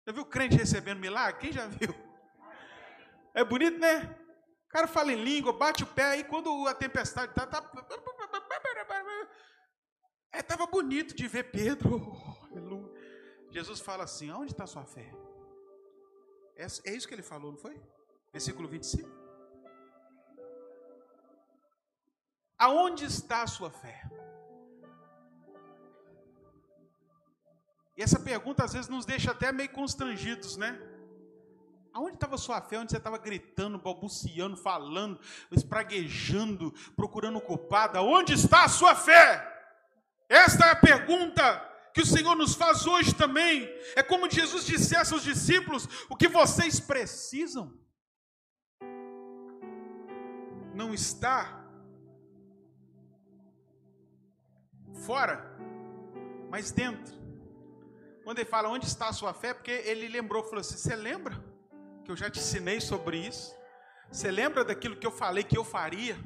Já 0.06 0.12
viu 0.14 0.24
crente 0.24 0.56
recebendo 0.56 0.98
milagre? 0.98 1.38
Quem 1.42 1.52
já 1.52 1.66
viu? 1.66 1.94
É 3.34 3.44
bonito, 3.44 3.78
né? 3.78 4.18
O 4.66 4.68
cara 4.70 4.88
fala 4.88 5.12
em 5.12 5.22
língua, 5.22 5.52
bate 5.52 5.82
o 5.82 5.86
pé, 5.86 6.04
aí 6.04 6.24
quando 6.24 6.66
a 6.66 6.74
tempestade 6.74 7.32
está. 7.32 7.46
Tá, 7.46 7.60
é, 10.36 10.42
tava 10.42 10.66
bonito 10.66 11.14
de 11.14 11.26
ver 11.26 11.44
Pedro. 11.50 12.14
Jesus 13.50 13.80
fala 13.80 14.04
assim: 14.04 14.30
aonde 14.30 14.52
está 14.52 14.66
sua 14.66 14.84
fé? 14.84 15.10
É, 16.56 16.66
é 16.90 16.94
isso 16.94 17.08
que 17.08 17.14
ele 17.14 17.22
falou, 17.22 17.52
não 17.52 17.58
foi? 17.58 17.80
Versículo 18.32 18.68
25. 18.68 19.08
Aonde 22.58 23.04
está 23.04 23.42
a 23.42 23.46
sua 23.46 23.70
fé? 23.70 24.02
E 27.96 28.02
essa 28.02 28.20
pergunta 28.20 28.64
às 28.64 28.74
vezes 28.74 28.88
nos 28.88 29.06
deixa 29.06 29.30
até 29.30 29.50
meio 29.52 29.70
constrangidos, 29.70 30.56
né? 30.56 30.78
Aonde 31.94 32.14
estava 32.16 32.36
sua 32.36 32.60
fé? 32.60 32.78
Onde 32.78 32.90
você 32.90 32.98
estava 32.98 33.16
gritando, 33.16 33.78
balbuciando, 33.78 34.54
falando, 34.54 35.18
espraguejando, 35.50 36.72
procurando 36.94 37.40
culpado? 37.40 37.98
Onde 38.00 38.34
está 38.34 38.64
a 38.64 38.68
sua 38.68 38.94
fé? 38.94 39.55
Esta 40.28 40.66
é 40.66 40.70
a 40.70 40.76
pergunta 40.76 41.62
que 41.94 42.02
o 42.02 42.06
Senhor 42.06 42.34
nos 42.34 42.54
faz 42.54 42.86
hoje 42.86 43.14
também. 43.14 43.68
É 43.94 44.02
como 44.02 44.30
Jesus 44.30 44.66
dissesse 44.66 45.14
aos 45.14 45.22
discípulos: 45.22 45.88
o 46.10 46.16
que 46.16 46.28
vocês 46.28 46.78
precisam 46.78 47.72
não 50.74 50.92
está 50.92 51.64
fora, 55.06 55.56
mas 56.50 56.70
dentro. 56.70 57.14
Quando 58.24 58.40
ele 58.40 58.48
fala 58.48 58.68
onde 58.68 58.86
está 58.86 59.08
a 59.08 59.12
sua 59.12 59.32
fé, 59.32 59.54
porque 59.54 59.70
ele 59.70 60.08
lembrou, 60.08 60.42
falou 60.42 60.60
assim: 60.60 60.76
Você 60.76 60.96
lembra 60.96 61.42
que 62.04 62.10
eu 62.10 62.16
já 62.16 62.28
te 62.28 62.40
ensinei 62.40 62.80
sobre 62.80 63.18
isso? 63.18 63.54
Você 64.10 64.30
lembra 64.30 64.64
daquilo 64.64 64.96
que 64.96 65.06
eu 65.06 65.12
falei 65.12 65.44
que 65.44 65.56
eu 65.56 65.64
faria? 65.64 66.18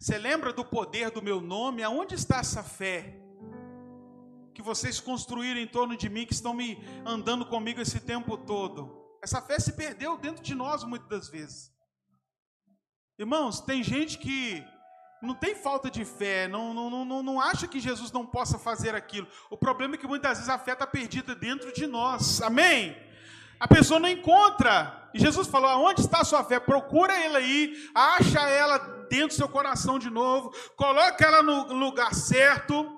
Você 0.00 0.18
lembra 0.18 0.52
do 0.52 0.64
poder 0.64 1.10
do 1.10 1.22
meu 1.22 1.40
nome? 1.40 1.82
Aonde 1.82 2.14
está 2.14 2.38
essa 2.38 2.62
fé? 2.62 3.25
Que 4.56 4.62
vocês 4.62 4.98
construíram 4.98 5.60
em 5.60 5.66
torno 5.66 5.94
de 5.94 6.08
mim, 6.08 6.24
que 6.24 6.32
estão 6.32 6.54
me 6.54 6.82
andando 7.04 7.44
comigo 7.44 7.78
esse 7.78 8.00
tempo 8.00 8.38
todo. 8.38 8.90
Essa 9.22 9.42
fé 9.42 9.58
se 9.58 9.74
perdeu 9.74 10.16
dentro 10.16 10.42
de 10.42 10.54
nós 10.54 10.82
muitas 10.82 11.06
das 11.10 11.28
vezes. 11.28 11.70
Irmãos, 13.18 13.60
tem 13.60 13.82
gente 13.82 14.16
que 14.16 14.64
não 15.20 15.34
tem 15.34 15.54
falta 15.54 15.90
de 15.90 16.06
fé, 16.06 16.48
não, 16.48 16.72
não, 16.72 17.04
não, 17.04 17.22
não 17.22 17.38
acha 17.38 17.68
que 17.68 17.78
Jesus 17.78 18.10
não 18.10 18.24
possa 18.24 18.58
fazer 18.58 18.94
aquilo. 18.94 19.28
O 19.50 19.58
problema 19.58 19.94
é 19.94 19.98
que 19.98 20.06
muitas 20.06 20.38
vezes 20.38 20.48
a 20.48 20.58
fé 20.58 20.72
está 20.72 20.86
perdida 20.86 21.34
dentro 21.34 21.70
de 21.74 21.86
nós. 21.86 22.40
Amém? 22.40 22.96
A 23.60 23.68
pessoa 23.68 24.00
não 24.00 24.08
encontra. 24.08 25.10
E 25.12 25.18
Jesus 25.18 25.48
falou: 25.48 25.68
aonde 25.68 26.00
está 26.00 26.20
a 26.20 26.24
sua 26.24 26.42
fé? 26.44 26.58
Procura 26.58 27.12
ela 27.14 27.36
aí, 27.36 27.90
acha 27.94 28.40
ela 28.48 28.78
dentro 29.10 29.28
do 29.28 29.34
seu 29.34 29.50
coração 29.50 29.98
de 29.98 30.08
novo, 30.08 30.50
coloca 30.76 31.22
ela 31.26 31.42
no 31.42 31.74
lugar 31.74 32.14
certo. 32.14 32.95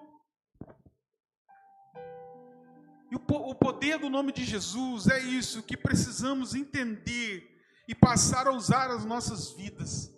E 3.11 3.17
o, 3.17 3.55
poder 3.55 3.99
do 3.99 4.11
nome 4.11 4.33
de 4.33 4.45
Jesus 4.45 5.09
é 5.09 5.19
isso 5.21 5.63
que 5.63 5.77
precisamos 5.77 6.55
entender 6.55 7.59
e 7.87 7.95
passar 7.95 8.47
a 8.47 8.53
usar 8.53 8.91
as 8.91 9.05
nossas 9.05 9.51
vidas 9.53 10.13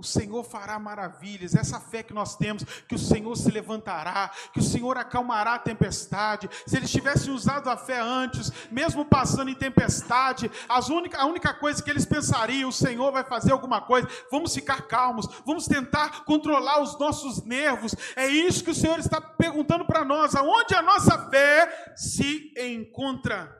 o 0.00 0.04
Senhor 0.04 0.42
fará 0.42 0.78
maravilhas, 0.78 1.54
essa 1.54 1.78
fé 1.78 2.02
que 2.02 2.14
nós 2.14 2.34
temos, 2.34 2.64
que 2.64 2.94
o 2.94 2.98
Senhor 2.98 3.36
se 3.36 3.50
levantará, 3.50 4.30
que 4.52 4.58
o 4.58 4.62
Senhor 4.62 4.96
acalmará 4.96 5.54
a 5.54 5.58
tempestade. 5.58 6.48
Se 6.66 6.76
eles 6.76 6.90
tivessem 6.90 7.32
usado 7.32 7.68
a 7.68 7.76
fé 7.76 8.00
antes, 8.00 8.50
mesmo 8.70 9.04
passando 9.04 9.50
em 9.50 9.54
tempestade, 9.54 10.50
única, 10.88 11.18
a 11.18 11.26
única 11.26 11.52
coisa 11.52 11.82
que 11.82 11.90
eles 11.90 12.06
pensariam, 12.06 12.70
o 12.70 12.72
Senhor 12.72 13.12
vai 13.12 13.24
fazer 13.24 13.52
alguma 13.52 13.82
coisa, 13.82 14.08
vamos 14.30 14.54
ficar 14.54 14.88
calmos, 14.88 15.26
vamos 15.44 15.66
tentar 15.66 16.24
controlar 16.24 16.80
os 16.80 16.98
nossos 16.98 17.44
nervos. 17.44 17.94
É 18.16 18.26
isso 18.26 18.64
que 18.64 18.70
o 18.70 18.74
Senhor 18.74 18.98
está 18.98 19.20
perguntando 19.20 19.84
para 19.84 20.02
nós, 20.02 20.34
aonde 20.34 20.74
a 20.74 20.80
nossa 20.80 21.28
fé 21.28 21.94
se 21.94 22.54
encontra. 22.56 23.54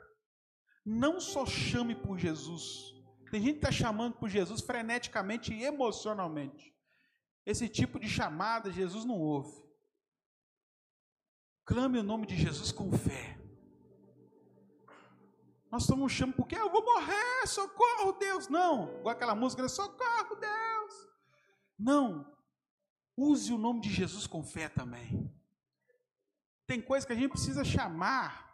Não 0.83 1.19
só 1.19 1.45
chame 1.45 1.93
por 1.93 2.17
Jesus, 2.17 2.90
tem 3.31 3.41
gente 3.41 3.59
que 3.59 3.65
está 3.65 3.71
chamando 3.71 4.15
por 4.15 4.27
Jesus 4.27 4.59
freneticamente 4.59 5.53
e 5.53 5.63
emocionalmente. 5.63 6.75
Esse 7.45 7.69
tipo 7.69 7.97
de 7.97 8.09
chamada 8.09 8.69
Jesus 8.69 9.05
não 9.05 9.17
ouve. 9.17 9.63
Clame 11.63 11.99
o 11.99 12.03
nome 12.03 12.27
de 12.27 12.35
Jesus 12.35 12.73
com 12.73 12.91
fé. 12.91 13.39
Nós 15.71 15.83
estamos 15.83 16.11
chamando 16.11 16.35
porque 16.35 16.57
eu 16.57 16.69
vou 16.69 16.83
morrer, 16.83 17.47
socorro 17.47 18.11
Deus. 18.19 18.49
Não, 18.49 18.93
igual 18.99 19.13
aquela 19.13 19.33
música, 19.33 19.67
socorro 19.69 20.35
Deus. 20.35 21.07
Não, 21.79 22.29
use 23.15 23.53
o 23.53 23.57
nome 23.57 23.79
de 23.79 23.89
Jesus 23.89 24.27
com 24.27 24.43
fé 24.43 24.67
também. 24.67 25.33
Tem 26.67 26.81
coisa 26.81 27.07
que 27.07 27.13
a 27.13 27.15
gente 27.15 27.31
precisa 27.31 27.63
chamar 27.63 28.51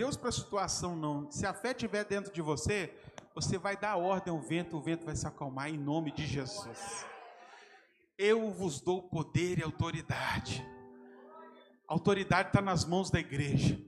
Deus 0.00 0.16
para 0.16 0.30
a 0.30 0.32
situação 0.32 0.96
não. 0.96 1.30
Se 1.30 1.44
a 1.44 1.52
fé 1.52 1.72
estiver 1.72 2.04
dentro 2.04 2.32
de 2.32 2.40
você, 2.40 2.94
você 3.34 3.58
vai 3.58 3.76
dar 3.76 3.96
ordem 3.96 4.32
ao 4.32 4.40
vento, 4.40 4.76
o 4.76 4.82
vento 4.82 5.06
vai 5.06 5.14
se 5.14 5.26
acalmar 5.26 5.68
em 5.68 5.78
nome 5.78 6.10
de 6.10 6.26
Jesus. 6.26 7.06
Eu 8.18 8.50
vos 8.50 8.80
dou 8.80 9.02
poder 9.02 9.58
e 9.58 9.62
autoridade. 9.62 10.66
A 11.88 11.92
autoridade 11.92 12.48
está 12.48 12.60
nas 12.60 12.84
mãos 12.84 13.10
da 13.10 13.18
igreja. 13.18 13.78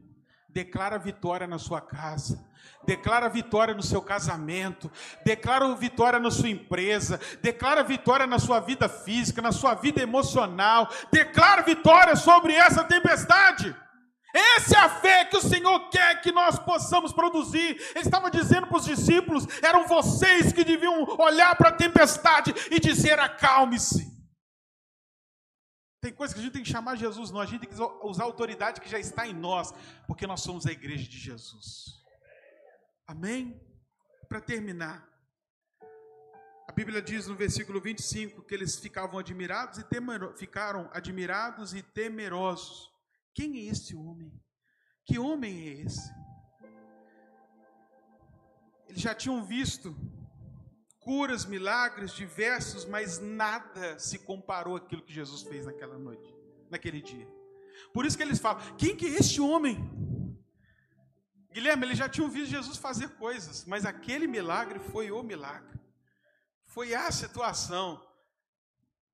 Declara 0.48 0.98
vitória 0.98 1.46
na 1.46 1.59
sua 1.59 1.81
casa. 1.81 2.44
Declara 2.85 3.28
vitória 3.28 3.74
no 3.74 3.83
seu 3.83 4.02
casamento. 4.02 4.90
Declara 5.24 5.74
vitória 5.74 6.18
na 6.18 6.31
sua 6.31 6.48
empresa. 6.48 7.18
Declara 7.40 7.83
vitória 7.83 8.26
na 8.26 8.38
sua 8.38 8.61
vida 8.61 8.88
física, 8.88 9.40
na 9.40 9.52
sua 9.52 9.74
vida 9.74 10.02
emocional. 10.02 10.88
Declara 11.11 11.62
vitória 11.62 12.16
sobre 12.16 12.55
essa 12.55 12.85
tempestade. 12.85 13.74
Essa 14.33 14.77
é 14.77 14.81
a 14.81 14.88
fé 14.88 15.25
que 15.27 15.37
o 15.37 15.42
Senhor 15.42 15.90
quer 15.90 16.21
que 16.23 16.33
nós 16.33 16.59
possamos 16.59 17.12
produzir. 17.12 17.77
Ele 17.90 18.01
estava 18.01 18.31
dizendo 18.31 18.66
para 18.66 18.79
os 18.79 18.85
discípulos: 18.85 19.47
eram 19.62 19.87
vocês 19.87 20.53
que 20.53 20.64
deviam 20.64 21.05
olhar 21.18 21.55
para 21.57 21.68
a 21.68 21.77
tempestade 21.77 22.55
e 22.71 22.81
dizer: 22.81 23.18
acalme-se. 23.18 24.11
Tem 26.01 26.12
coisa 26.12 26.35
que 26.35 26.40
a 26.40 26.42
gente 26.42 26.53
tem 26.53 26.62
que 26.62 26.68
chamar 26.68 26.97
Jesus, 26.97 27.31
não. 27.31 27.40
A 27.40 27.47
gente 27.47 27.61
tem 27.61 27.71
que 27.71 27.81
usar 28.05 28.25
a 28.25 28.27
autoridade 28.27 28.81
que 28.81 28.88
já 28.88 28.99
está 28.99 29.27
em 29.27 29.35
nós, 29.35 29.73
porque 30.07 30.27
nós 30.27 30.40
somos 30.40 30.66
a 30.66 30.73
igreja 30.73 31.09
de 31.09 31.18
Jesus. 31.18 32.03
Amém? 33.07 33.61
Para 34.29 34.40
terminar, 34.40 35.07
a 36.68 36.73
Bíblia 36.73 37.03
diz 37.03 37.27
no 37.27 37.37
versículo 37.37 37.81
25 37.81 38.42
que 38.42 38.55
eles 38.55 38.77
ficavam 38.79 39.18
admirados 39.18 39.79
e 39.79 39.85
temero, 39.85 40.35
ficaram 40.37 40.90
admirados 40.92 41.75
e 41.75 41.83
temerosos. 41.83 42.91
Quem 43.35 43.57
é 43.57 43.71
esse 43.71 43.95
homem? 43.95 44.33
Que 45.05 45.18
homem 45.18 45.68
é 45.68 45.73
esse? 45.83 46.12
Eles 48.88 49.01
já 49.01 49.14
tinham 49.14 49.45
visto 49.45 49.97
curas, 51.01 51.45
milagres 51.45 52.12
diversos, 52.12 52.85
mas 52.85 53.18
nada 53.18 53.99
se 53.99 54.18
comparou 54.18 54.77
àquilo 54.77 55.03
que 55.03 55.12
Jesus 55.12 55.42
fez 55.42 55.66
naquela 55.66 55.99
noite, 55.99 56.35
naquele 56.71 57.01
dia. 57.01 57.29
Por 57.92 58.07
isso 58.07 58.16
que 58.16 58.23
eles 58.23 58.38
falam: 58.38 58.62
quem 58.77 58.97
que 58.97 59.07
é 59.07 59.11
este 59.11 59.40
homem? 59.40 59.79
Guilherme, 61.53 61.87
eles 61.87 61.99
já 61.99 62.09
tinham 62.09 62.31
visto 62.31 62.51
Jesus 62.51 62.79
fazer 62.79 63.09
coisas, 63.11 63.64
mas 63.66 63.85
aquele 63.85 64.27
milagre 64.27 64.79
foi 64.79 65.11
o 65.11 65.23
milagre. 65.23 65.79
Foi 66.64 66.95
a 66.95 67.11
situação 67.11 68.03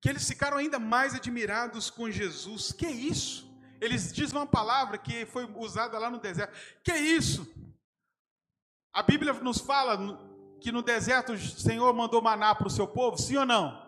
que 0.00 0.08
eles 0.08 0.26
ficaram 0.26 0.58
ainda 0.58 0.78
mais 0.78 1.14
admirados 1.14 1.90
com 1.90 2.08
Jesus. 2.08 2.70
Que 2.70 2.86
é 2.86 2.92
isso? 2.92 3.47
Eles 3.80 4.12
dizem 4.12 4.36
uma 4.36 4.46
palavra 4.46 4.98
que 4.98 5.24
foi 5.26 5.44
usada 5.56 5.98
lá 5.98 6.10
no 6.10 6.18
deserto. 6.18 6.52
Que 6.82 6.92
é 6.92 6.98
isso? 6.98 7.46
A 8.92 9.02
Bíblia 9.02 9.32
nos 9.34 9.58
fala 9.58 9.96
que 10.60 10.72
no 10.72 10.82
deserto 10.82 11.32
o 11.32 11.38
Senhor 11.38 11.92
mandou 11.94 12.20
maná 12.20 12.54
para 12.54 12.66
o 12.66 12.70
seu 12.70 12.86
povo, 12.86 13.16
sim 13.16 13.36
ou 13.36 13.46
não? 13.46 13.86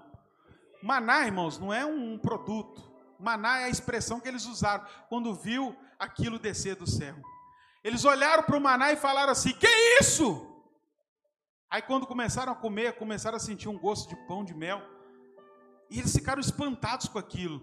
Maná, 0.82 1.26
irmãos, 1.26 1.58
não 1.58 1.72
é 1.72 1.84
um 1.84 2.16
produto. 2.16 2.90
Maná 3.18 3.60
é 3.60 3.64
a 3.64 3.68
expressão 3.68 4.20
que 4.20 4.28
eles 4.28 4.46
usaram 4.46 4.86
quando 5.08 5.34
viu 5.34 5.76
aquilo 5.98 6.38
descer 6.38 6.76
do 6.76 6.86
céu. 6.86 7.16
Eles 7.82 8.04
olharam 8.04 8.42
para 8.42 8.56
o 8.56 8.60
maná 8.60 8.92
e 8.92 8.96
falaram 8.96 9.32
assim: 9.32 9.52
Que 9.52 9.68
isso? 10.00 10.46
Aí 11.68 11.82
quando 11.82 12.06
começaram 12.06 12.52
a 12.52 12.56
comer, 12.56 12.96
começaram 12.96 13.36
a 13.36 13.40
sentir 13.40 13.68
um 13.68 13.78
gosto 13.78 14.08
de 14.08 14.16
pão 14.26 14.44
de 14.44 14.54
mel. 14.54 14.82
E 15.90 15.98
eles 15.98 16.14
ficaram 16.14 16.40
espantados 16.40 17.08
com 17.08 17.18
aquilo. 17.18 17.60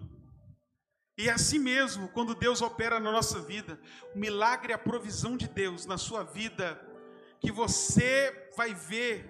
E 1.18 1.28
é 1.28 1.32
assim 1.32 1.58
mesmo, 1.58 2.06
quando 2.10 2.32
Deus 2.32 2.62
opera 2.62 3.00
na 3.00 3.10
nossa 3.10 3.40
vida, 3.40 3.76
o 4.14 4.18
milagre 4.20 4.70
é 4.70 4.76
a 4.76 4.78
provisão 4.78 5.36
de 5.36 5.48
Deus 5.48 5.84
na 5.84 5.98
sua 5.98 6.22
vida, 6.22 6.80
que 7.40 7.50
você 7.50 8.50
vai 8.56 8.72
ver, 8.72 9.28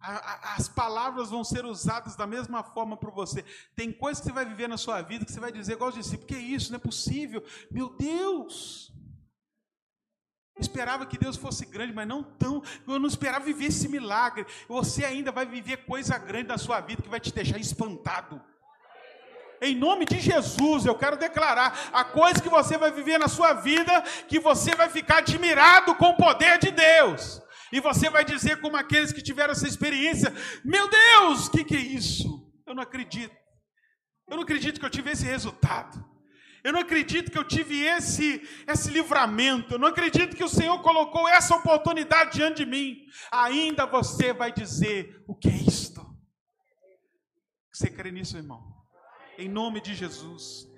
a, 0.00 0.12
a, 0.12 0.54
as 0.54 0.68
palavras 0.68 1.28
vão 1.28 1.44
ser 1.44 1.66
usadas 1.66 2.16
da 2.16 2.26
mesma 2.26 2.62
forma 2.62 2.96
para 2.96 3.10
você. 3.10 3.44
Tem 3.76 3.92
coisas 3.92 4.22
que 4.22 4.28
você 4.28 4.32
vai 4.32 4.46
viver 4.46 4.68
na 4.68 4.78
sua 4.78 5.02
vida 5.02 5.26
que 5.26 5.30
você 5.30 5.38
vai 5.38 5.52
dizer, 5.52 5.74
igual 5.74 5.90
os 5.90 5.96
discípulos, 5.96 6.26
que 6.26 6.34
é 6.34 6.38
isso? 6.38 6.72
Não 6.72 6.78
é 6.78 6.80
possível. 6.80 7.44
Meu 7.70 7.90
Deus! 7.90 8.90
Eu 10.56 10.62
esperava 10.62 11.04
que 11.04 11.18
Deus 11.18 11.36
fosse 11.36 11.66
grande, 11.66 11.92
mas 11.92 12.08
não 12.08 12.22
tão. 12.22 12.62
Eu 12.86 12.98
não 12.98 13.06
esperava 13.06 13.44
viver 13.44 13.66
esse 13.66 13.86
milagre. 13.86 14.46
Você 14.66 15.04
ainda 15.04 15.30
vai 15.30 15.44
viver 15.44 15.84
coisa 15.84 16.16
grande 16.16 16.48
na 16.48 16.56
sua 16.56 16.80
vida 16.80 17.02
que 17.02 17.08
vai 17.08 17.20
te 17.20 17.32
deixar 17.34 17.58
espantado. 17.58 18.42
Em 19.60 19.74
nome 19.74 20.04
de 20.04 20.20
Jesus, 20.20 20.86
eu 20.86 20.94
quero 20.94 21.16
declarar 21.16 21.90
a 21.92 22.04
coisa 22.04 22.40
que 22.40 22.48
você 22.48 22.78
vai 22.78 22.92
viver 22.92 23.18
na 23.18 23.28
sua 23.28 23.54
vida, 23.54 24.02
que 24.28 24.38
você 24.38 24.74
vai 24.74 24.88
ficar 24.88 25.18
admirado 25.18 25.94
com 25.96 26.10
o 26.10 26.16
poder 26.16 26.58
de 26.58 26.70
Deus. 26.70 27.42
E 27.72 27.80
você 27.80 28.08
vai 28.08 28.24
dizer, 28.24 28.60
como 28.60 28.76
aqueles 28.76 29.12
que 29.12 29.22
tiveram 29.22 29.52
essa 29.52 29.66
experiência: 29.66 30.32
Meu 30.64 30.88
Deus, 30.88 31.46
o 31.46 31.50
que, 31.50 31.64
que 31.64 31.76
é 31.76 31.80
isso? 31.80 32.48
Eu 32.66 32.74
não 32.74 32.82
acredito. 32.82 33.36
Eu 34.28 34.36
não 34.36 34.42
acredito 34.42 34.78
que 34.78 34.86
eu 34.86 34.90
tive 34.90 35.10
esse 35.10 35.24
resultado. 35.24 36.06
Eu 36.62 36.72
não 36.72 36.80
acredito 36.80 37.30
que 37.30 37.38
eu 37.38 37.44
tive 37.44 37.82
esse, 37.82 38.42
esse 38.66 38.90
livramento. 38.90 39.74
Eu 39.74 39.78
não 39.78 39.88
acredito 39.88 40.36
que 40.36 40.44
o 40.44 40.48
Senhor 40.48 40.80
colocou 40.82 41.28
essa 41.28 41.54
oportunidade 41.54 42.32
diante 42.32 42.64
de 42.64 42.66
mim. 42.66 42.96
Ainda 43.30 43.86
você 43.86 44.32
vai 44.32 44.52
dizer: 44.52 45.22
O 45.26 45.34
que 45.34 45.48
é 45.48 45.56
isto? 45.56 46.06
Você 47.72 47.88
crê 47.90 48.10
nisso, 48.10 48.36
irmão? 48.36 48.77
Em 49.38 49.48
nome 49.48 49.80
de 49.80 49.94
Jesus. 49.94 50.68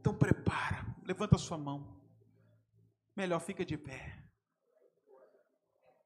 Então 0.00 0.12
prepara, 0.12 0.84
levanta 1.06 1.38
sua 1.38 1.56
mão. 1.56 1.96
Melhor 3.16 3.40
fica 3.40 3.64
de 3.64 3.78
pé. 3.78 4.18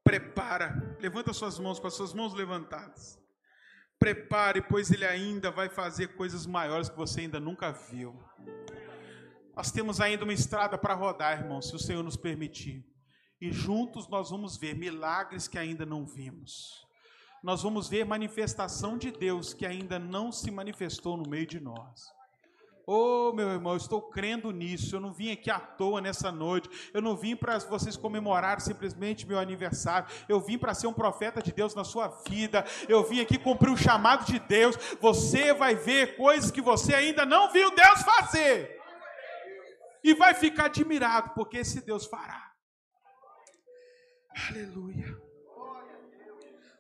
Prepara, 0.05 0.97
levanta 1.01 1.33
suas 1.33 1.59
mãos 1.59 1.81
com 1.81 1.87
as 1.87 1.95
suas 1.95 2.13
mãos 2.13 2.35
levantadas. 2.35 3.19
Prepare, 3.99 4.61
pois 4.61 4.91
ele 4.91 5.07
ainda 5.07 5.51
vai 5.51 5.71
fazer 5.71 6.15
coisas 6.15 6.47
maiores 6.47 6.91
que 6.91 6.97
você 6.97 7.23
ainda 7.23 7.41
nunca 7.41 7.73
viu. 7.73 8.23
Nós 9.57 9.73
temos 9.73 10.01
ainda 10.01 10.23
uma 10.23 10.35
estrada 10.35 10.77
para 10.77 10.95
rodar, 10.95 11.41
irmão, 11.41 11.63
se 11.63 11.75
o 11.75 11.79
Senhor 11.79 12.03
nos 12.03 12.17
permitir. 12.17 12.87
E 13.41 13.51
juntos 13.51 14.07
nós 14.09 14.31
vamos 14.31 14.59
ver 14.59 14.77
milagres 14.77 15.49
que 15.49 15.59
ainda 15.59 15.87
não 15.87 16.05
vimos 16.05 16.86
nós 17.47 17.63
vamos 17.63 17.89
ver 17.89 18.05
manifestação 18.05 18.99
de 18.99 19.13
Deus 19.13 19.55
que 19.55 19.65
ainda 19.65 20.01
não 20.01 20.33
se 20.33 20.51
manifestou 20.51 21.17
no 21.17 21.31
meio 21.31 21.47
de 21.47 21.61
nós. 21.61 22.03
Oh, 22.85 23.33
meu 23.33 23.49
irmão, 23.49 23.75
eu 23.75 23.77
estou 23.77 24.03
crendo 24.03 24.51
nisso. 24.51 24.97
Eu 24.97 25.01
não 25.01 25.13
vim 25.13 25.31
aqui 25.31 25.49
à 25.49 25.61
toa 25.61 26.01
nessa 26.01 26.33
noite. 26.33 26.69
Eu 26.93 27.01
não 27.01 27.17
vim 27.17 27.37
para 27.37 27.57
vocês 27.61 27.97
comemorarem 27.97 28.59
simplesmente 28.59 29.29
meu 29.29 29.39
aniversário. 29.39 30.09
Eu 30.29 30.41
vim 30.41 30.59
para 30.59 30.75
ser 30.75 30.89
um 30.89 30.93
profeta 30.93 31.41
de 31.41 31.53
Deus 31.53 31.73
na 31.73 31.85
sua 31.85 32.09
vida. 32.29 32.65
Eu 32.89 33.05
vim 33.05 33.21
aqui 33.21 33.39
cumprir 33.39 33.71
o 33.71 33.77
chamado 33.77 34.25
de 34.25 34.41
Deus. 34.41 34.75
Você 35.01 35.55
vai 35.55 35.77
ver 35.77 36.17
coisas 36.17 36.51
que 36.51 36.61
você 36.61 36.97
ainda 36.97 37.25
não 37.25 37.53
viu 37.53 37.73
Deus 37.73 38.03
fazer. 38.03 38.77
E 40.03 40.15
vai 40.15 40.35
ficar 40.35 40.65
admirado, 40.65 41.31
porque 41.33 41.59
esse 41.59 41.81
Deus 41.81 42.07
fará. 42.07 42.53
Aleluia. 44.51 45.26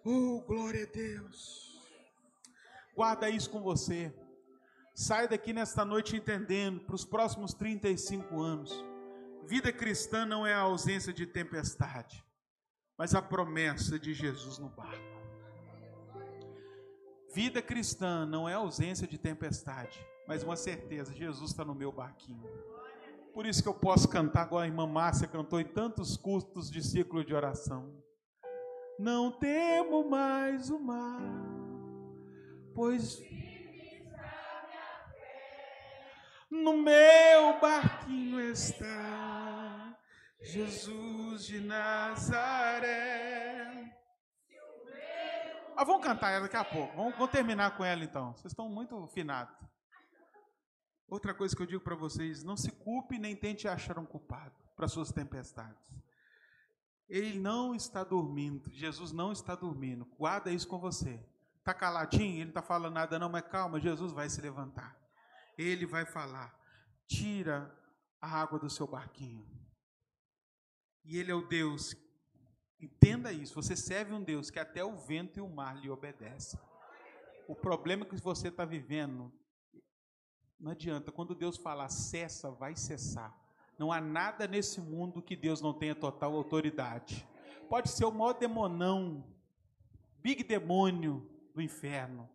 Oh, 0.08 0.40
glória 0.46 0.84
a 0.84 0.86
Deus. 0.86 1.84
Guarda 2.94 3.28
isso 3.28 3.50
com 3.50 3.60
você. 3.60 4.14
Sai 4.94 5.26
daqui 5.26 5.52
nesta 5.52 5.84
noite 5.84 6.14
entendendo, 6.14 6.78
para 6.78 6.94
os 6.94 7.04
próximos 7.04 7.52
35 7.52 8.40
anos, 8.40 8.72
vida 9.48 9.72
cristã 9.72 10.24
não 10.24 10.46
é 10.46 10.54
a 10.54 10.60
ausência 10.60 11.12
de 11.12 11.26
tempestade, 11.26 12.24
mas 12.96 13.16
a 13.16 13.20
promessa 13.20 13.98
de 13.98 14.14
Jesus 14.14 14.58
no 14.58 14.68
barco. 14.68 15.04
Vida 17.34 17.60
cristã 17.60 18.24
não 18.24 18.48
é 18.48 18.54
a 18.54 18.58
ausência 18.58 19.08
de 19.08 19.18
tempestade, 19.18 19.98
mas 20.28 20.44
uma 20.44 20.54
certeza: 20.54 21.12
Jesus 21.12 21.50
está 21.50 21.64
no 21.64 21.74
meu 21.74 21.90
barquinho. 21.90 22.48
Por 23.34 23.44
isso 23.44 23.60
que 23.60 23.68
eu 23.68 23.74
posso 23.74 24.08
cantar 24.08 24.46
igual 24.46 24.62
a 24.62 24.66
irmã 24.68 24.86
Márcia 24.86 25.26
cantou 25.26 25.60
em 25.60 25.66
tantos 25.66 26.16
cultos 26.16 26.70
de 26.70 26.80
ciclo 26.80 27.24
de 27.24 27.34
oração. 27.34 28.05
Não 28.98 29.30
temo 29.30 30.08
mais 30.08 30.70
o 30.70 30.78
mar, 30.78 31.20
pois 32.74 33.20
no 36.50 36.78
meu 36.78 37.60
barquinho 37.60 38.40
está 38.40 39.96
Jesus 40.40 41.44
de 41.44 41.60
Nazaré. 41.60 42.96
Ah, 45.76 45.84
vamos 45.84 46.06
cantar 46.06 46.30
ela 46.30 46.44
daqui 46.44 46.56
a 46.56 46.64
pouco. 46.64 46.96
Vamos, 46.96 47.12
vamos 47.14 47.30
terminar 47.30 47.76
com 47.76 47.84
ela 47.84 48.02
então. 48.02 48.32
Vocês 48.32 48.52
estão 48.52 48.68
muito 48.68 49.06
finados. 49.08 49.54
Outra 51.06 51.34
coisa 51.34 51.54
que 51.54 51.60
eu 51.60 51.66
digo 51.66 51.84
para 51.84 51.94
vocês: 51.94 52.42
não 52.42 52.56
se 52.56 52.72
culpe 52.72 53.18
nem 53.18 53.36
tente 53.36 53.68
achar 53.68 53.98
um 53.98 54.06
culpado 54.06 54.54
para 54.74 54.88
suas 54.88 55.12
tempestades. 55.12 56.05
Ele 57.08 57.38
não 57.38 57.74
está 57.74 58.02
dormindo. 58.02 58.70
Jesus 58.72 59.12
não 59.12 59.32
está 59.32 59.54
dormindo. 59.54 60.04
Guarda 60.18 60.50
isso 60.50 60.66
com 60.66 60.78
você. 60.78 61.20
Está 61.58 61.74
caladinho, 61.74 62.36
ele 62.36 62.44
não 62.44 62.50
está 62.50 62.62
falando 62.62 62.94
nada, 62.94 63.18
não, 63.18 63.28
mas 63.28 63.42
calma, 63.48 63.80
Jesus 63.80 64.12
vai 64.12 64.28
se 64.28 64.40
levantar. 64.40 64.96
Ele 65.58 65.84
vai 65.84 66.04
falar. 66.04 66.54
tira 67.08 67.76
a 68.20 68.40
água 68.40 68.58
do 68.58 68.70
seu 68.70 68.86
barquinho. 68.86 69.46
E 71.04 71.18
Ele 71.18 71.30
é 71.30 71.34
o 71.34 71.46
Deus, 71.46 71.94
entenda 72.80 73.32
isso, 73.32 73.54
você 73.54 73.76
serve 73.76 74.12
um 74.12 74.22
Deus 74.22 74.50
que 74.50 74.58
até 74.58 74.84
o 74.84 74.96
vento 74.96 75.38
e 75.38 75.40
o 75.40 75.48
mar 75.48 75.76
lhe 75.76 75.88
obedecem. 75.88 76.58
O 77.46 77.54
problema 77.54 78.04
que 78.04 78.16
você 78.16 78.48
está 78.48 78.64
vivendo, 78.64 79.32
não 80.58 80.72
adianta, 80.72 81.12
quando 81.12 81.34
Deus 81.34 81.56
falar 81.56 81.88
cessa, 81.88 82.50
vai 82.50 82.74
cessar. 82.74 83.36
Não 83.78 83.92
há 83.92 84.00
nada 84.00 84.46
nesse 84.46 84.80
mundo 84.80 85.22
que 85.22 85.36
Deus 85.36 85.60
não 85.60 85.72
tenha 85.72 85.94
total 85.94 86.34
autoridade. 86.34 87.26
Pode 87.68 87.90
ser 87.90 88.04
o 88.04 88.12
maior 88.12 88.32
demonão, 88.32 89.24
big 90.22 90.42
demônio 90.44 91.28
do 91.54 91.60
inferno, 91.60 92.28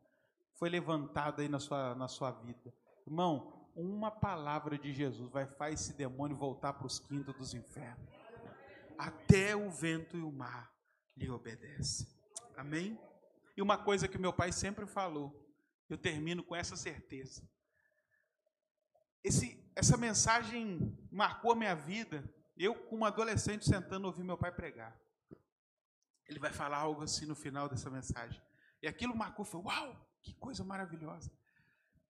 foi 0.55 0.69
levantado 0.69 1.41
aí 1.41 1.47
na 1.47 1.59
sua, 1.59 1.95
na 1.95 2.07
sua 2.07 2.31
vida. 2.31 2.73
Irmão, 3.05 3.69
uma 3.75 4.11
palavra 4.11 4.77
de 4.77 4.93
Jesus 4.93 5.29
vai 5.31 5.45
fazer 5.45 5.73
esse 5.73 5.93
demônio 5.93 6.35
voltar 6.35 6.73
para 6.73 6.85
os 6.85 6.99
quintos 6.99 7.35
dos 7.35 7.53
infernos. 7.53 8.09
Até 8.97 9.55
o 9.55 9.69
vento 9.71 10.17
e 10.17 10.21
o 10.21 10.31
mar 10.31 10.71
lhe 11.15 11.29
obedecem. 11.29 12.07
Amém? 12.55 12.99
E 13.55 13.61
uma 13.61 13.77
coisa 13.77 14.07
que 14.07 14.17
meu 14.17 14.31
pai 14.33 14.51
sempre 14.51 14.85
falou, 14.85 15.35
eu 15.89 15.97
termino 15.97 16.43
com 16.43 16.55
essa 16.55 16.75
certeza. 16.75 17.47
Esse, 19.23 19.60
essa 19.75 19.97
mensagem 19.97 20.97
marcou 21.11 21.51
a 21.51 21.55
minha 21.55 21.75
vida. 21.75 22.23
Eu, 22.57 22.75
como 22.75 23.05
adolescente, 23.05 23.65
sentando, 23.65 24.07
ouvi 24.07 24.23
meu 24.23 24.37
pai 24.37 24.51
pregar. 24.51 24.99
Ele 26.25 26.39
vai 26.39 26.51
falar 26.51 26.77
algo 26.77 27.01
assim 27.01 27.25
no 27.25 27.35
final 27.35 27.67
dessa 27.67 27.89
mensagem. 27.89 28.41
E 28.81 28.87
aquilo 28.87 29.15
marcou, 29.15 29.45
foi, 29.45 29.61
uau, 29.61 30.09
que 30.21 30.33
coisa 30.35 30.63
maravilhosa. 30.63 31.31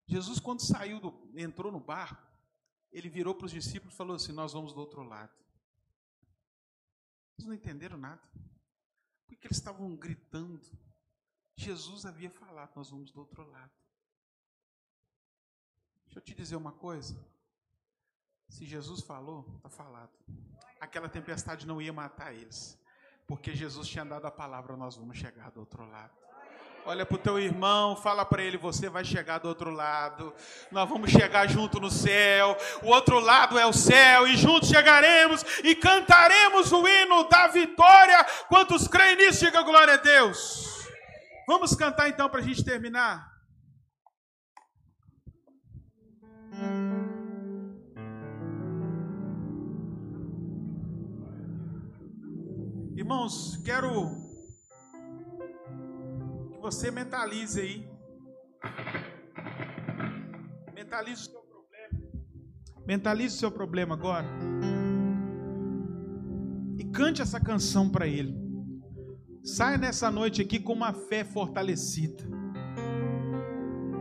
Jesus, 0.05 0.39
quando 0.39 0.61
saiu, 0.61 0.99
do, 0.99 1.31
entrou 1.35 1.71
no 1.71 1.79
barco, 1.79 2.21
ele 2.91 3.09
virou 3.09 3.33
para 3.33 3.45
os 3.45 3.51
discípulos 3.51 3.93
e 3.93 3.97
falou 3.97 4.15
assim: 4.15 4.33
Nós 4.33 4.53
vamos 4.53 4.73
do 4.73 4.79
outro 4.79 5.03
lado. 5.03 5.33
Eles 7.37 7.47
não 7.47 7.53
entenderam 7.53 7.97
nada. 7.97 8.21
Por 9.25 9.37
que 9.37 9.47
eles 9.47 9.57
estavam 9.57 9.95
gritando? 9.95 10.61
Jesus 11.55 12.05
havia 12.05 12.29
falado: 12.29 12.75
Nós 12.75 12.89
vamos 12.89 13.11
do 13.11 13.19
outro 13.21 13.49
lado. 13.49 13.71
Deixa 16.03 16.19
eu 16.19 16.23
te 16.23 16.35
dizer 16.35 16.57
uma 16.57 16.73
coisa. 16.73 17.17
Se 18.51 18.65
Jesus 18.65 18.99
falou, 18.99 19.45
está 19.55 19.69
falado. 19.69 20.09
Aquela 20.79 21.07
tempestade 21.07 21.65
não 21.65 21.81
ia 21.81 21.93
matar 21.93 22.33
eles. 22.33 22.77
Porque 23.25 23.55
Jesus 23.55 23.87
tinha 23.87 24.03
dado 24.03 24.27
a 24.27 24.31
palavra, 24.31 24.75
nós 24.75 24.97
vamos 24.97 25.17
chegar 25.17 25.49
do 25.51 25.61
outro 25.61 25.89
lado. 25.89 26.11
Olha 26.85 27.05
para 27.05 27.15
o 27.15 27.17
teu 27.17 27.39
irmão, 27.39 27.95
fala 27.95 28.25
para 28.25 28.43
ele: 28.43 28.57
você 28.57 28.89
vai 28.89 29.05
chegar 29.05 29.37
do 29.37 29.47
outro 29.47 29.69
lado. 29.69 30.33
Nós 30.69 30.89
vamos 30.89 31.11
chegar 31.11 31.47
junto 31.47 31.79
no 31.79 31.89
céu. 31.89 32.57
O 32.83 32.87
outro 32.87 33.19
lado 33.19 33.57
é 33.57 33.65
o 33.65 33.71
céu, 33.71 34.27
e 34.27 34.35
juntos 34.35 34.67
chegaremos 34.67 35.45
e 35.63 35.73
cantaremos 35.73 36.73
o 36.73 36.85
hino 36.85 37.23
da 37.29 37.47
vitória. 37.47 38.21
Quantos 38.49 38.85
creem 38.85 39.15
nisso, 39.15 39.45
diga 39.45 39.61
glória 39.61 39.93
a 39.93 39.97
Deus. 39.97 40.89
Vamos 41.47 41.73
cantar 41.73 42.09
então 42.09 42.27
para 42.27 42.41
a 42.41 42.43
gente 42.43 42.65
terminar. 42.65 43.30
Irmãos, 53.11 53.57
quero 53.65 54.09
você 56.61 56.89
mentalize 56.89 57.59
aí. 57.59 57.89
Mentalize 60.73 61.23
o 61.23 61.31
seu 61.31 61.41
problema. 61.41 62.09
Mentalize 62.87 63.35
o 63.35 63.39
seu 63.39 63.51
problema 63.51 63.95
agora. 63.95 64.25
E 66.79 66.85
cante 66.85 67.21
essa 67.21 67.37
canção 67.37 67.89
para 67.89 68.07
ele. 68.07 68.33
Saia 69.43 69.77
nessa 69.77 70.09
noite 70.09 70.41
aqui 70.41 70.57
com 70.57 70.71
uma 70.71 70.93
fé 70.93 71.25
fortalecida. 71.25 72.23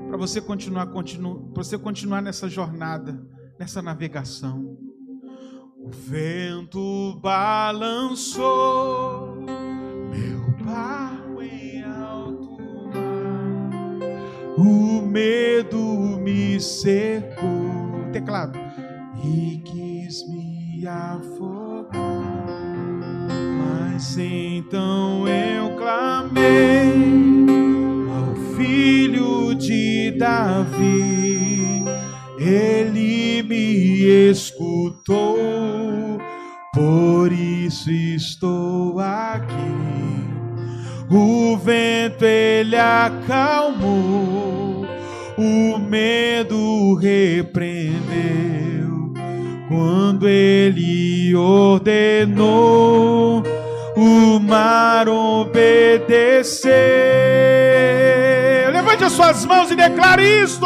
Para 0.07 0.17
você 0.17 0.41
continuar, 0.41 0.87
continu, 0.87 1.51
você 1.53 1.77
continuar 1.77 2.23
nessa 2.23 2.49
jornada, 2.49 3.21
nessa 3.59 3.83
navegação. 3.83 4.90
O 5.83 5.91
vento 5.91 7.19
balançou 7.23 8.67
meu 10.11 10.65
pai 10.65 11.21
o 14.63 15.01
medo 15.01 15.79
me 16.21 16.61
cercou. 16.61 18.05
Teclado. 18.13 18.59
E 19.25 19.63
quis 19.65 20.29
me 20.29 20.87
afogar. 20.87 21.95
Mas 23.59 24.19
então 24.19 25.27
eu 25.27 25.77
clamei 25.77 26.93
ao 28.15 28.35
filho 28.55 29.55
de 29.55 30.11
Davi. 30.19 31.85
Ele 32.39 33.43
me 33.43 34.31
escutou, 34.31 34.90
isso 37.71 37.91
estou 37.91 38.99
aqui 38.99 40.01
o 41.13 41.57
vento 41.57 42.25
ele 42.25 42.77
acalmou, 42.77 44.87
o 45.37 45.77
medo 45.77 46.95
repreendeu. 46.95 48.01
Quando 49.69 50.29
ele 50.29 51.35
ordenou, 51.35 53.43
o 53.97 54.39
mar 54.39 55.09
obedeceu. 55.09 56.71
Levante 58.73 59.03
as 59.03 59.13
suas 59.13 59.45
mãos 59.45 59.69
e 59.73 59.75
declare 59.75 60.45
isto. 60.45 60.65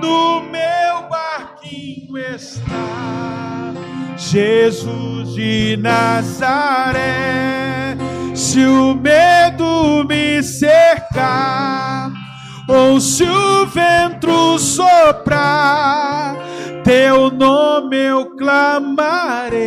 No 0.00 0.40
meu 0.42 1.08
barquinho 1.08 2.16
está 2.18 3.72
Jesus 4.16 5.34
de 5.34 5.76
Nazaré. 5.76 7.00
Se 8.34 8.64
o 8.64 8.94
medo 8.94 10.04
me 10.08 10.42
cercar, 10.42 12.10
ou 12.68 13.00
se 13.00 13.24
o 13.24 13.66
vento 13.66 14.58
soprar, 14.58 16.36
teu 16.84 17.30
nome 17.30 17.96
eu 17.96 18.36
clamarei, 18.36 19.60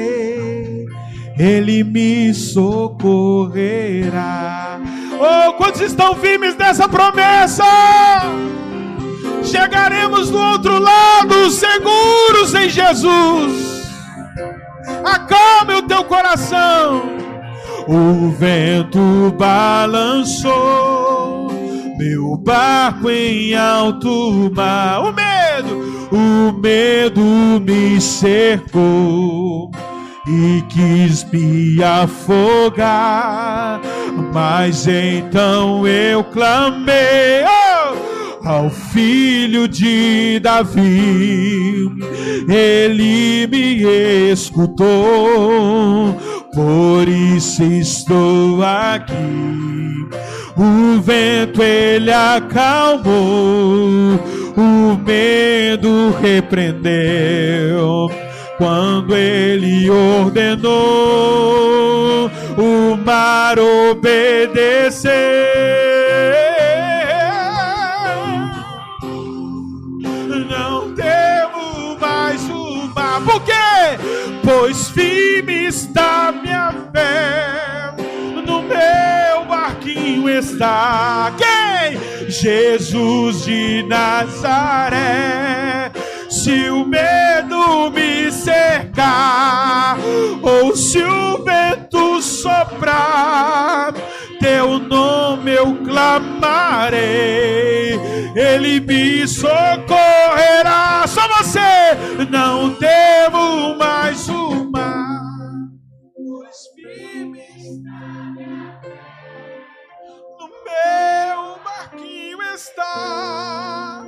ele 1.37 1.83
me 1.83 2.33
socorrerá. 2.33 3.53
Oh, 5.19 5.53
quantos 5.53 5.81
estão 5.81 6.15
firmes 6.15 6.55
nessa 6.57 6.89
promessa? 6.89 7.63
Chegaremos 9.45 10.29
do 10.29 10.37
outro 10.37 10.79
lado 10.79 11.49
seguros 11.51 12.53
em 12.53 12.69
Jesus. 12.69 13.83
Acalme 15.05 15.75
o 15.75 15.81
teu 15.83 16.03
coração. 16.03 17.03
O 17.87 18.31
vento 18.31 19.33
balançou 19.37 21.03
meu 21.97 22.35
barco 22.37 23.09
em 23.09 23.55
alto 23.55 24.51
mar. 24.55 25.01
O 25.03 25.13
medo, 25.13 26.09
o 26.11 26.51
medo 26.59 27.21
me 27.61 27.99
cercou 28.01 29.71
e 30.27 30.61
quis 30.69 31.23
me 31.31 31.83
afogar, 31.83 33.81
mas 34.33 34.87
então 34.87 35.85
eu 35.87 36.23
clamei. 36.23 37.43
Oh! 37.43 38.12
Ao 38.43 38.69
filho 38.69 39.67
de 39.67 40.39
Davi, 40.39 41.89
ele 42.47 43.47
me 43.47 43.83
escutou, 44.31 46.15
por 46.53 47.07
isso 47.07 47.63
estou 47.63 48.61
aqui. 48.63 49.13
O 50.55 51.01
vento 51.01 51.63
ele 51.63 52.11
acalmou, 52.11 53.09
o 54.55 54.97
medo 55.03 56.13
repreendeu. 56.21 58.11
Quando 58.57 59.15
ele 59.15 59.89
ordenou, 59.89 60.69
o 62.57 62.95
mar 63.03 63.57
obedeceu. 63.57 65.11
Pois 74.63 74.87
firme 74.91 75.67
está 75.67 76.31
minha 76.31 76.71
fé 76.93 77.63
barquinho 79.83 80.29
está. 80.29 81.33
Quem? 81.37 81.99
Jesus 82.29 83.43
de 83.43 83.83
Nazaré. 83.83 85.91
Se 86.29 86.69
o 86.69 86.85
medo 86.85 87.91
me 87.91 88.31
cercar, 88.31 89.97
ou 90.41 90.73
se 90.75 91.03
o 91.03 91.43
vento 91.43 92.21
soprar, 92.21 93.93
teu 94.39 94.79
nome 94.79 95.51
eu 95.51 95.75
clamarei, 95.85 97.01
ele 98.35 98.79
me 98.79 99.27
socorrerá. 99.27 101.05
Você, 101.43 102.25
não 102.31 102.73
temo 102.75 103.75
mais 103.75 104.29
o 104.29 104.71
mar, 104.71 105.21
pois 106.15 106.55
firme 106.73 107.43
no 110.39 110.47
meu 110.63 111.59
barquinho 111.61 112.41
está 112.53 114.05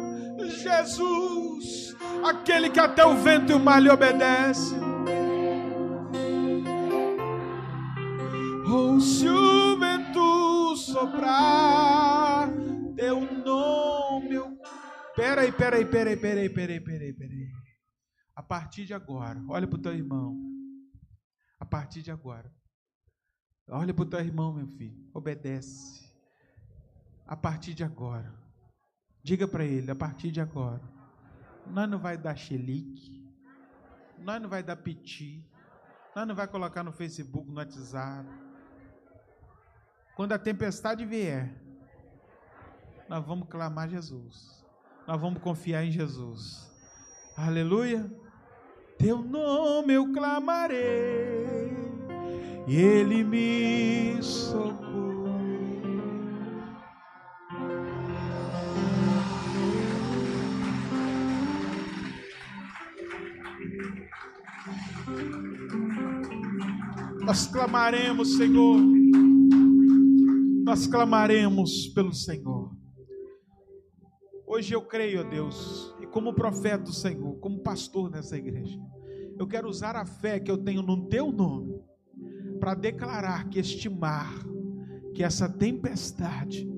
Jesus, 0.48 1.94
aquele 2.24 2.70
que 2.70 2.80
até 2.80 3.06
o 3.06 3.16
vento 3.16 3.52
e 3.52 3.56
o 3.56 3.60
mar 3.60 3.82
lhe 3.82 3.90
obedece. 3.90 4.74
Ou 8.72 9.00
se 9.02 9.28
o 9.28 9.78
vento 9.78 10.76
soprar, 10.78 12.50
teu 12.96 13.20
nome 13.46 14.36
eu... 14.36 14.65
Peraí, 15.16 15.52
peraí, 15.52 15.86
peraí, 15.86 16.18
peraí, 16.18 16.50
peraí, 16.50 16.80
peraí, 16.82 17.14
peraí. 17.14 17.52
A 18.36 18.44
partir 18.44 18.86
de 18.86 18.94
agora, 18.94 19.42
olha 19.48 19.66
para 19.66 19.78
o 19.78 19.82
teu 19.82 19.94
irmão. 19.94 20.38
A 21.58 21.66
partir 21.66 22.02
de 22.02 22.12
agora. 22.12 22.54
Olha 23.70 23.94
para 23.94 24.04
o 24.04 24.10
teu 24.10 24.20
irmão, 24.20 24.54
meu 24.54 24.68
filho. 24.68 25.10
Obedece. 25.14 26.06
A 27.26 27.36
partir 27.36 27.74
de 27.74 27.84
agora. 27.84 28.32
Diga 29.24 29.48
para 29.48 29.64
ele, 29.64 29.90
a 29.90 29.96
partir 29.96 30.32
de 30.32 30.42
agora. 30.42 30.84
Nós 31.66 31.90
não 31.90 31.98
vai 31.98 32.18
dar 32.18 32.36
xelique. 32.36 33.26
Nós 34.20 34.42
não 34.42 34.50
vai 34.50 34.62
dar 34.62 34.76
piti. 34.76 35.50
Nós 36.14 36.28
não 36.28 36.36
vai 36.36 36.48
colocar 36.48 36.84
no 36.84 36.92
Facebook, 36.92 37.50
no 37.50 37.56
WhatsApp. 37.56 38.30
Quando 40.16 40.34
a 40.34 40.40
tempestade 40.40 41.06
vier, 41.06 41.54
nós 43.10 43.26
vamos 43.26 43.48
clamar 43.50 43.90
Jesus. 43.90 44.55
Nós 45.08 45.22
vamos 45.22 45.42
confiar 45.42 45.86
em 45.86 45.92
Jesus. 45.92 46.72
Aleluia. 47.38 48.12
Teu 48.98 49.22
nome 49.22 49.94
eu 49.94 50.12
clamarei, 50.14 51.70
e 52.66 52.76
Ele 52.78 53.24
me 53.24 54.24
socorre. 54.24 54.86
Nós 67.22 67.48
clamaremos, 67.48 68.38
Senhor. 68.38 68.80
Nós 70.64 70.88
clamaremos 70.88 71.88
pelo 71.88 72.14
Senhor. 72.14 72.55
Hoje 74.56 74.74
eu 74.74 74.82
creio, 74.82 75.20
ó 75.20 75.24
Deus, 75.24 75.94
e 76.00 76.08
como 76.08 76.34
profeta 76.34 76.86
do 76.86 76.94
Senhor, 76.94 77.36
como 77.40 77.60
pastor 77.60 78.10
nessa 78.10 78.38
igreja, 78.38 78.80
eu 79.38 79.46
quero 79.46 79.68
usar 79.68 79.98
a 79.98 80.06
fé 80.06 80.40
que 80.40 80.50
eu 80.50 80.58
tenho 80.58 80.82
no 80.82 81.10
teu 81.10 81.30
nome 81.30 81.78
para 82.58 82.74
declarar 82.74 83.50
que 83.50 83.60
este 83.60 83.90
mar, 83.90 84.34
que 85.14 85.26
essa 85.26 85.50
tempestade 85.50 86.72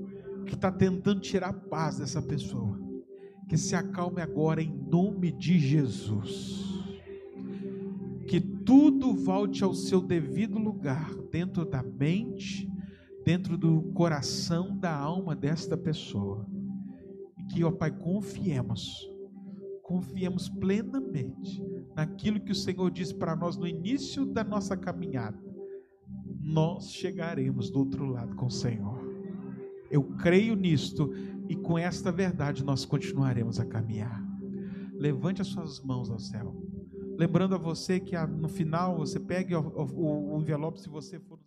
que 0.47 0.55
está 0.55 0.71
tentando 0.71 1.21
tirar 1.21 1.49
a 1.49 1.53
paz 1.53 1.99
dessa 1.99 2.19
pessoa, 2.19 2.81
que 3.47 3.55
se 3.55 3.75
acalme 3.75 4.23
agora 4.23 4.59
em 4.59 4.73
nome 4.75 5.31
de 5.31 5.59
Jesus. 5.59 6.81
Que 8.25 8.41
tudo 8.41 9.13
volte 9.13 9.63
ao 9.63 9.75
seu 9.75 10.01
devido 10.01 10.57
lugar, 10.57 11.13
dentro 11.31 11.63
da 11.63 11.83
mente, 11.83 12.67
dentro 13.23 13.55
do 13.55 13.83
coração, 13.93 14.75
da 14.75 14.95
alma 14.95 15.35
desta 15.35 15.77
pessoa 15.77 16.56
que, 17.49 17.63
ó 17.63 17.71
Pai, 17.71 17.91
confiemos, 17.91 19.09
confiemos 19.83 20.49
plenamente 20.49 21.63
naquilo 21.95 22.39
que 22.39 22.51
o 22.51 22.55
Senhor 22.55 22.89
disse 22.91 23.15
para 23.15 23.35
nós 23.35 23.57
no 23.57 23.67
início 23.67 24.25
da 24.25 24.43
nossa 24.43 24.75
caminhada. 24.75 25.37
Nós 26.39 26.91
chegaremos 26.91 27.69
do 27.69 27.79
outro 27.79 28.05
lado 28.05 28.35
com 28.35 28.45
o 28.45 28.51
Senhor. 28.51 28.99
Eu 29.89 30.03
creio 30.03 30.55
nisto 30.55 31.11
e 31.49 31.55
com 31.55 31.77
esta 31.77 32.11
verdade 32.11 32.63
nós 32.63 32.85
continuaremos 32.85 33.59
a 33.59 33.65
caminhar. 33.65 34.21
Levante 34.93 35.41
as 35.41 35.47
suas 35.47 35.79
mãos 35.81 36.09
ao 36.09 36.19
céu. 36.19 36.55
Lembrando 37.17 37.55
a 37.55 37.57
você 37.57 37.99
que 37.99 38.15
no 38.27 38.47
final 38.47 38.97
você 38.97 39.19
pegue 39.19 39.55
o, 39.55 40.39
envelope 40.39 40.79
se 40.79 40.89
você 40.89 41.19
for. 41.19 41.39